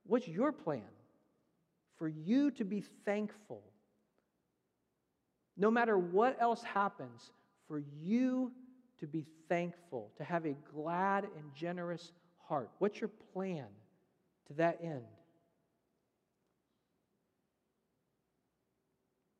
What's 0.04 0.28
your 0.28 0.52
plan? 0.52 0.82
For 1.96 2.08
you 2.08 2.50
to 2.52 2.64
be 2.64 2.84
thankful. 3.04 3.62
No 5.56 5.70
matter 5.70 5.96
what 5.96 6.36
else 6.40 6.62
happens, 6.62 7.30
for 7.68 7.82
you 8.02 8.52
to 9.02 9.06
be 9.08 9.26
thankful, 9.48 10.12
to 10.16 10.22
have 10.22 10.46
a 10.46 10.54
glad 10.72 11.24
and 11.24 11.44
generous 11.56 12.12
heart. 12.46 12.70
What's 12.78 13.00
your 13.00 13.10
plan 13.32 13.66
to 14.46 14.52
that 14.54 14.78
end? 14.80 15.02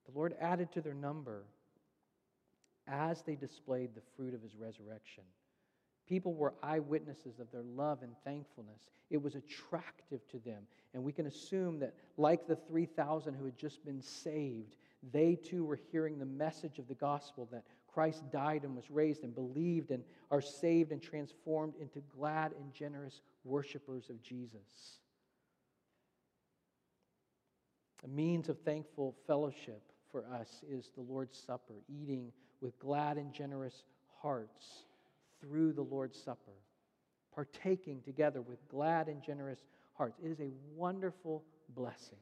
The 0.07 0.19
Lord 0.19 0.35
added 0.41 0.73
to 0.73 0.81
their 0.81 0.95
number 0.95 1.45
as 2.89 3.23
they 3.23 3.37
displayed 3.37 3.91
the 3.95 4.03
fruit 4.17 4.35
of 4.35 4.43
his 4.43 4.57
resurrection. 4.57 5.23
People 6.09 6.35
were 6.35 6.55
eyewitnesses 6.61 7.39
of 7.39 7.47
their 7.53 7.63
love 7.63 8.03
and 8.03 8.17
thankfulness. 8.25 8.91
It 9.11 9.23
was 9.23 9.37
attractive 9.37 10.27
to 10.33 10.41
them. 10.41 10.65
And 10.93 11.05
we 11.05 11.13
can 11.13 11.27
assume 11.27 11.79
that, 11.79 11.95
like 12.17 12.49
the 12.49 12.57
3,000 12.57 13.35
who 13.35 13.45
had 13.45 13.57
just 13.57 13.85
been 13.87 14.03
saved, 14.03 14.75
they 15.13 15.37
too 15.37 15.65
were 15.65 15.79
hearing 15.93 16.19
the 16.19 16.27
message 16.27 16.81
of 16.81 16.89
the 16.89 16.95
gospel 16.95 17.49
that 17.53 17.63
Christ 17.93 18.23
died 18.31 18.65
and 18.65 18.75
was 18.75 18.91
raised 18.91 19.23
and 19.23 19.35
believed 19.35 19.91
and 19.91 20.03
are 20.31 20.41
saved 20.41 20.93
and 20.93 21.03
transformed 21.03 21.75
into 21.81 22.01
glad 22.17 22.53
and 22.53 22.73
generous 22.73 23.21
worshipers 23.45 24.09
of 24.09 24.23
Jesus. 24.23 24.99
A 28.05 28.09
means 28.09 28.49
of 28.49 28.59
thankful 28.61 29.15
fellowship 29.27 29.83
for 30.11 30.25
us 30.27 30.63
is 30.69 30.91
the 30.95 31.03
Lord's 31.03 31.39
Supper, 31.39 31.75
eating 31.89 32.33
with 32.61 32.79
glad 32.79 33.17
and 33.17 33.33
generous 33.33 33.85
hearts 34.21 34.85
through 35.41 35.73
the 35.73 35.83
Lord's 35.83 36.21
Supper, 36.21 36.53
partaking 37.35 38.01
together 38.03 38.41
with 38.41 38.67
glad 38.69 39.09
and 39.09 39.23
generous 39.23 39.61
hearts. 39.95 40.19
It 40.25 40.31
is 40.31 40.41
a 40.41 40.51
wonderful 40.75 41.45
blessing. 41.75 42.19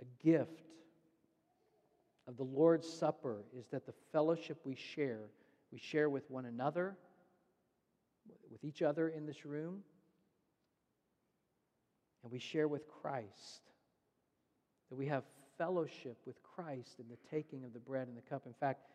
a 0.00 0.24
gift 0.24 0.62
of 2.26 2.36
the 2.36 2.44
Lord's 2.44 2.88
Supper 2.88 3.44
is 3.56 3.66
that 3.68 3.86
the 3.86 3.94
fellowship 4.12 4.58
we 4.64 4.74
share, 4.74 5.30
we 5.72 5.78
share 5.78 6.08
with 6.08 6.30
one 6.30 6.46
another, 6.46 6.96
with 8.50 8.64
each 8.64 8.82
other 8.82 9.08
in 9.08 9.26
this 9.26 9.44
room, 9.44 9.82
and 12.22 12.32
we 12.32 12.38
share 12.38 12.68
with 12.68 12.88
Christ. 12.88 13.62
That 14.88 14.96
we 14.96 15.06
have 15.06 15.24
fellowship 15.58 16.16
with 16.26 16.42
Christ 16.42 16.98
in 16.98 17.08
the 17.08 17.18
taking 17.30 17.64
of 17.64 17.72
the 17.72 17.78
bread 17.78 18.08
and 18.08 18.16
the 18.16 18.22
cup. 18.22 18.46
In 18.46 18.54
fact, 18.54 18.86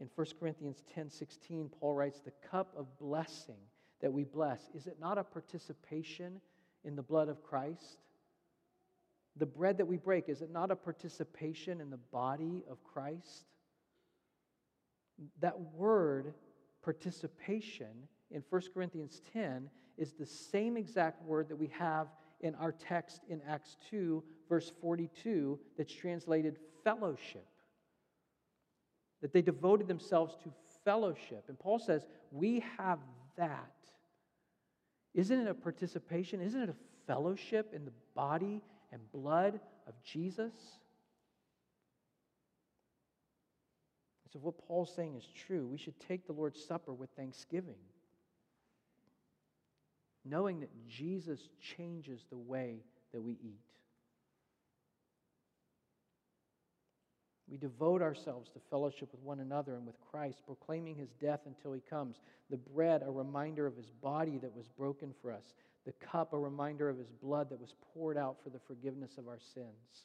in 0.00 0.08
1 0.14 0.26
Corinthians 0.40 0.82
10 0.94 1.10
16, 1.10 1.70
Paul 1.80 1.94
writes, 1.94 2.20
The 2.20 2.32
cup 2.50 2.72
of 2.76 2.86
blessing 2.98 3.60
that 4.00 4.12
we 4.12 4.24
bless, 4.24 4.70
is 4.74 4.86
it 4.86 4.96
not 5.00 5.18
a 5.18 5.24
participation 5.24 6.40
in 6.84 6.96
the 6.96 7.02
blood 7.02 7.28
of 7.28 7.42
Christ? 7.42 7.98
The 9.38 9.46
bread 9.46 9.78
that 9.78 9.86
we 9.86 9.96
break, 9.96 10.28
is 10.28 10.42
it 10.42 10.50
not 10.50 10.70
a 10.70 10.76
participation 10.76 11.80
in 11.80 11.90
the 11.90 11.98
body 12.12 12.64
of 12.70 12.82
Christ? 12.84 13.44
That 15.40 15.58
word, 15.74 16.34
participation, 16.82 18.08
in 18.30 18.42
1 18.50 18.62
Corinthians 18.74 19.22
10 19.32 19.70
is 19.96 20.12
the 20.12 20.26
same 20.26 20.76
exact 20.76 21.22
word 21.24 21.48
that 21.48 21.56
we 21.56 21.68
have 21.78 22.08
in 22.40 22.54
our 22.54 22.72
text 22.72 23.22
in 23.28 23.40
Acts 23.48 23.76
2, 23.90 24.22
verse 24.48 24.72
42, 24.80 25.58
that's 25.76 25.92
translated 25.92 26.58
fellowship. 26.84 27.46
That 29.22 29.32
they 29.32 29.42
devoted 29.42 29.88
themselves 29.88 30.36
to 30.44 30.52
fellowship. 30.84 31.44
And 31.48 31.58
Paul 31.58 31.80
says, 31.80 32.06
We 32.30 32.62
have 32.76 33.00
that. 33.36 33.72
Isn't 35.14 35.40
it 35.40 35.48
a 35.48 35.54
participation? 35.54 36.40
Isn't 36.40 36.62
it 36.62 36.68
a 36.68 36.76
fellowship 37.06 37.72
in 37.74 37.84
the 37.84 37.92
body 38.14 38.60
and 38.92 39.00
blood 39.12 39.60
of 39.86 39.94
Jesus? 40.02 40.52
So, 44.32 44.38
what 44.40 44.58
Paul's 44.66 44.92
saying 44.94 45.16
is 45.16 45.26
true. 45.46 45.66
We 45.66 45.78
should 45.78 45.98
take 46.00 46.26
the 46.26 46.34
Lord's 46.34 46.62
Supper 46.62 46.92
with 46.92 47.08
thanksgiving 47.16 47.76
knowing 50.28 50.60
that 50.60 50.70
Jesus 50.88 51.40
changes 51.76 52.24
the 52.30 52.36
way 52.36 52.82
that 53.12 53.22
we 53.22 53.32
eat. 53.32 53.60
We 57.50 57.56
devote 57.56 58.02
ourselves 58.02 58.50
to 58.50 58.58
fellowship 58.68 59.10
with 59.10 59.22
one 59.22 59.40
another 59.40 59.74
and 59.74 59.86
with 59.86 59.96
Christ, 60.10 60.42
proclaiming 60.44 60.96
his 60.96 61.08
death 61.14 61.40
until 61.46 61.72
he 61.72 61.80
comes. 61.80 62.16
The 62.50 62.58
bread, 62.58 63.02
a 63.02 63.10
reminder 63.10 63.66
of 63.66 63.74
his 63.74 63.90
body 64.02 64.36
that 64.38 64.54
was 64.54 64.68
broken 64.68 65.14
for 65.22 65.32
us. 65.32 65.54
The 65.88 66.06
cup, 66.06 66.34
a 66.34 66.38
reminder 66.38 66.90
of 66.90 66.98
his 66.98 67.08
blood 67.08 67.48
that 67.48 67.58
was 67.58 67.72
poured 67.94 68.18
out 68.18 68.36
for 68.44 68.50
the 68.50 68.58
forgiveness 68.58 69.16
of 69.16 69.26
our 69.26 69.38
sins. 69.54 70.04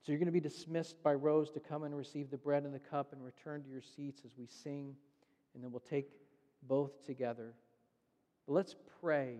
So 0.00 0.12
you're 0.12 0.20
going 0.20 0.26
to 0.26 0.32
be 0.32 0.38
dismissed 0.38 1.02
by 1.02 1.14
rows 1.14 1.50
to 1.50 1.58
come 1.58 1.82
and 1.82 1.96
receive 1.96 2.30
the 2.30 2.36
bread 2.36 2.62
and 2.62 2.72
the 2.72 2.78
cup 2.78 3.12
and 3.12 3.24
return 3.24 3.64
to 3.64 3.68
your 3.68 3.82
seats 3.82 4.22
as 4.24 4.30
we 4.38 4.46
sing, 4.46 4.94
and 5.52 5.64
then 5.64 5.72
we'll 5.72 5.80
take 5.80 6.12
both 6.62 7.04
together. 7.04 7.54
But 8.46 8.52
let's 8.52 8.76
pray 9.00 9.38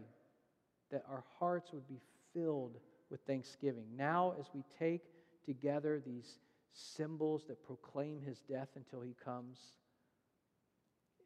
that 0.90 1.04
our 1.08 1.22
hearts 1.38 1.72
would 1.72 1.86
be 1.86 2.00
filled 2.34 2.76
with 3.10 3.20
thanksgiving. 3.28 3.84
Now, 3.96 4.34
as 4.40 4.46
we 4.52 4.64
take 4.76 5.04
together 5.46 6.02
these 6.04 6.40
symbols 6.72 7.44
that 7.46 7.64
proclaim 7.64 8.22
his 8.22 8.40
death 8.40 8.70
until 8.74 9.02
he 9.02 9.14
comes, 9.24 9.56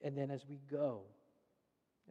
and 0.02 0.18
then 0.18 0.30
as 0.30 0.44
we 0.46 0.60
go, 0.70 1.04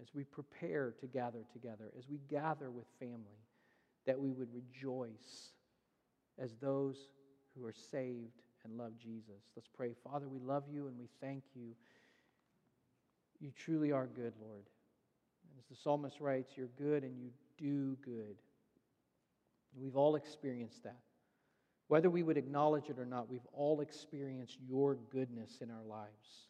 as 0.02 0.08
we 0.14 0.24
prepare 0.24 0.94
to 1.00 1.08
gather 1.08 1.44
together, 1.52 1.92
as 1.98 2.10
we 2.10 2.20
gather 2.30 2.72
with 2.72 2.86
family, 3.00 3.40
that 4.06 4.20
we 4.20 4.32
would 4.32 4.50
rejoice 4.54 5.52
as 6.40 6.56
those 6.62 7.08
who 7.56 7.66
are 7.66 7.74
saved 7.74 8.42
and 8.64 8.78
love 8.78 8.94
Jesus. 8.98 9.44
Let's 9.56 9.70
pray. 9.76 9.94
Father, 10.04 10.28
we 10.28 10.40
love 10.40 10.64
you 10.72 10.88
and 10.88 10.98
we 10.98 11.08
thank 11.22 11.44
you. 11.56 11.76
You 13.40 13.52
truly 13.52 13.92
are 13.92 14.08
good, 14.08 14.34
Lord. 14.42 14.64
As 15.58 15.66
the 15.70 15.76
psalmist 15.76 16.20
writes, 16.20 16.54
you're 16.56 16.70
good 16.78 17.04
and 17.04 17.18
you 17.20 17.30
do 17.58 17.96
good. 18.04 18.36
We've 19.76 19.96
all 19.96 20.16
experienced 20.16 20.84
that. 20.84 21.00
Whether 21.88 22.10
we 22.10 22.24
would 22.24 22.38
acknowledge 22.38 22.90
it 22.90 22.98
or 22.98 23.06
not, 23.06 23.30
we've 23.30 23.46
all 23.54 23.82
experienced 23.82 24.58
your 24.68 24.96
goodness 25.12 25.60
in 25.62 25.70
our 25.70 25.84
lives. 25.88 26.48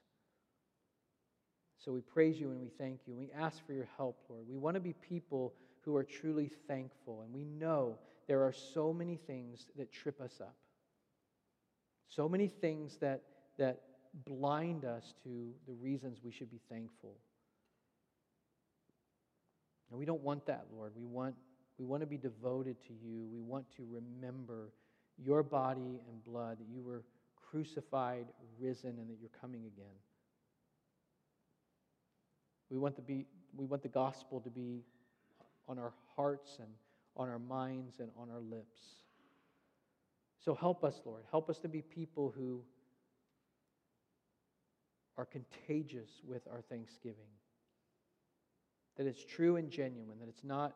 So 1.83 1.91
we 1.91 2.01
praise 2.01 2.39
you 2.39 2.51
and 2.51 2.61
we 2.61 2.69
thank 2.77 3.01
you. 3.05 3.15
We 3.15 3.29
ask 3.37 3.65
for 3.65 3.73
your 3.73 3.89
help, 3.97 4.17
Lord. 4.29 4.45
We 4.49 4.57
want 4.57 4.75
to 4.75 4.79
be 4.79 4.93
people 4.93 5.53
who 5.81 5.97
are 5.97 6.03
truly 6.03 6.49
thankful. 6.67 7.23
And 7.23 7.33
we 7.33 7.43
know 7.43 7.97
there 8.27 8.43
are 8.43 8.53
so 8.53 8.93
many 8.93 9.17
things 9.27 9.65
that 9.77 9.91
trip 9.91 10.21
us 10.21 10.39
up, 10.39 10.55
so 12.07 12.29
many 12.29 12.47
things 12.47 12.97
that, 13.01 13.21
that 13.57 13.81
blind 14.25 14.85
us 14.85 15.13
to 15.23 15.51
the 15.67 15.73
reasons 15.73 16.19
we 16.23 16.31
should 16.31 16.49
be 16.49 16.61
thankful. 16.69 17.15
And 19.89 19.99
we 19.99 20.05
don't 20.05 20.21
want 20.21 20.45
that, 20.45 20.65
Lord. 20.73 20.93
We 20.95 21.05
want, 21.05 21.35
we 21.77 21.85
want 21.85 22.01
to 22.01 22.07
be 22.07 22.17
devoted 22.17 22.77
to 22.87 22.93
you. 22.93 23.27
We 23.31 23.41
want 23.41 23.65
to 23.75 23.85
remember 23.91 24.71
your 25.17 25.43
body 25.43 25.99
and 26.09 26.23
blood, 26.23 26.59
that 26.59 26.67
you 26.73 26.81
were 26.81 27.03
crucified, 27.35 28.25
risen, 28.57 28.91
and 28.99 29.09
that 29.09 29.17
you're 29.19 29.29
coming 29.41 29.65
again. 29.65 29.95
We 32.69 32.77
want, 32.77 32.95
to 32.95 33.01
be, 33.01 33.25
we 33.55 33.65
want 33.65 33.83
the 33.83 33.89
gospel 33.89 34.39
to 34.41 34.49
be 34.49 34.83
on 35.67 35.77
our 35.77 35.93
hearts 36.15 36.57
and 36.59 36.69
on 37.15 37.29
our 37.29 37.39
minds 37.39 37.99
and 37.99 38.09
on 38.17 38.29
our 38.29 38.41
lips. 38.41 38.81
So 40.43 40.55
help 40.55 40.83
us, 40.83 41.01
Lord. 41.05 41.23
Help 41.31 41.49
us 41.49 41.59
to 41.59 41.67
be 41.67 41.81
people 41.81 42.33
who 42.35 42.61
are 45.17 45.25
contagious 45.25 46.09
with 46.27 46.41
our 46.51 46.61
thanksgiving 46.61 47.29
that 48.97 49.07
it's 49.07 49.23
true 49.23 49.55
and 49.55 49.69
genuine, 49.69 50.19
that 50.19 50.29
it's 50.29 50.43
not 50.43 50.75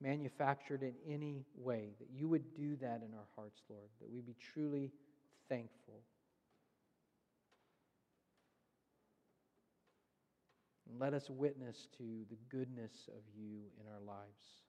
manufactured 0.00 0.82
in 0.82 0.94
any 1.08 1.44
way, 1.56 1.90
that 1.98 2.08
you 2.12 2.28
would 2.28 2.54
do 2.54 2.76
that 2.76 3.02
in 3.06 3.14
our 3.14 3.26
hearts, 3.36 3.62
Lord, 3.68 3.88
that 4.00 4.10
we 4.10 4.20
be 4.20 4.34
truly 4.52 4.90
thankful. 5.48 6.00
And 10.92 11.00
let 11.00 11.14
us 11.14 11.30
witness 11.30 11.88
to 11.96 12.02
the 12.28 12.36
goodness 12.50 13.08
of 13.08 13.22
you 13.34 13.62
in 13.80 13.86
our 13.86 14.00
lives. 14.00 14.60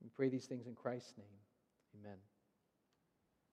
We 0.00 0.08
pray 0.14 0.28
these 0.28 0.46
things 0.46 0.68
in 0.68 0.76
Christ's 0.76 1.14
name. 1.18 1.26
Amen. 1.98 2.18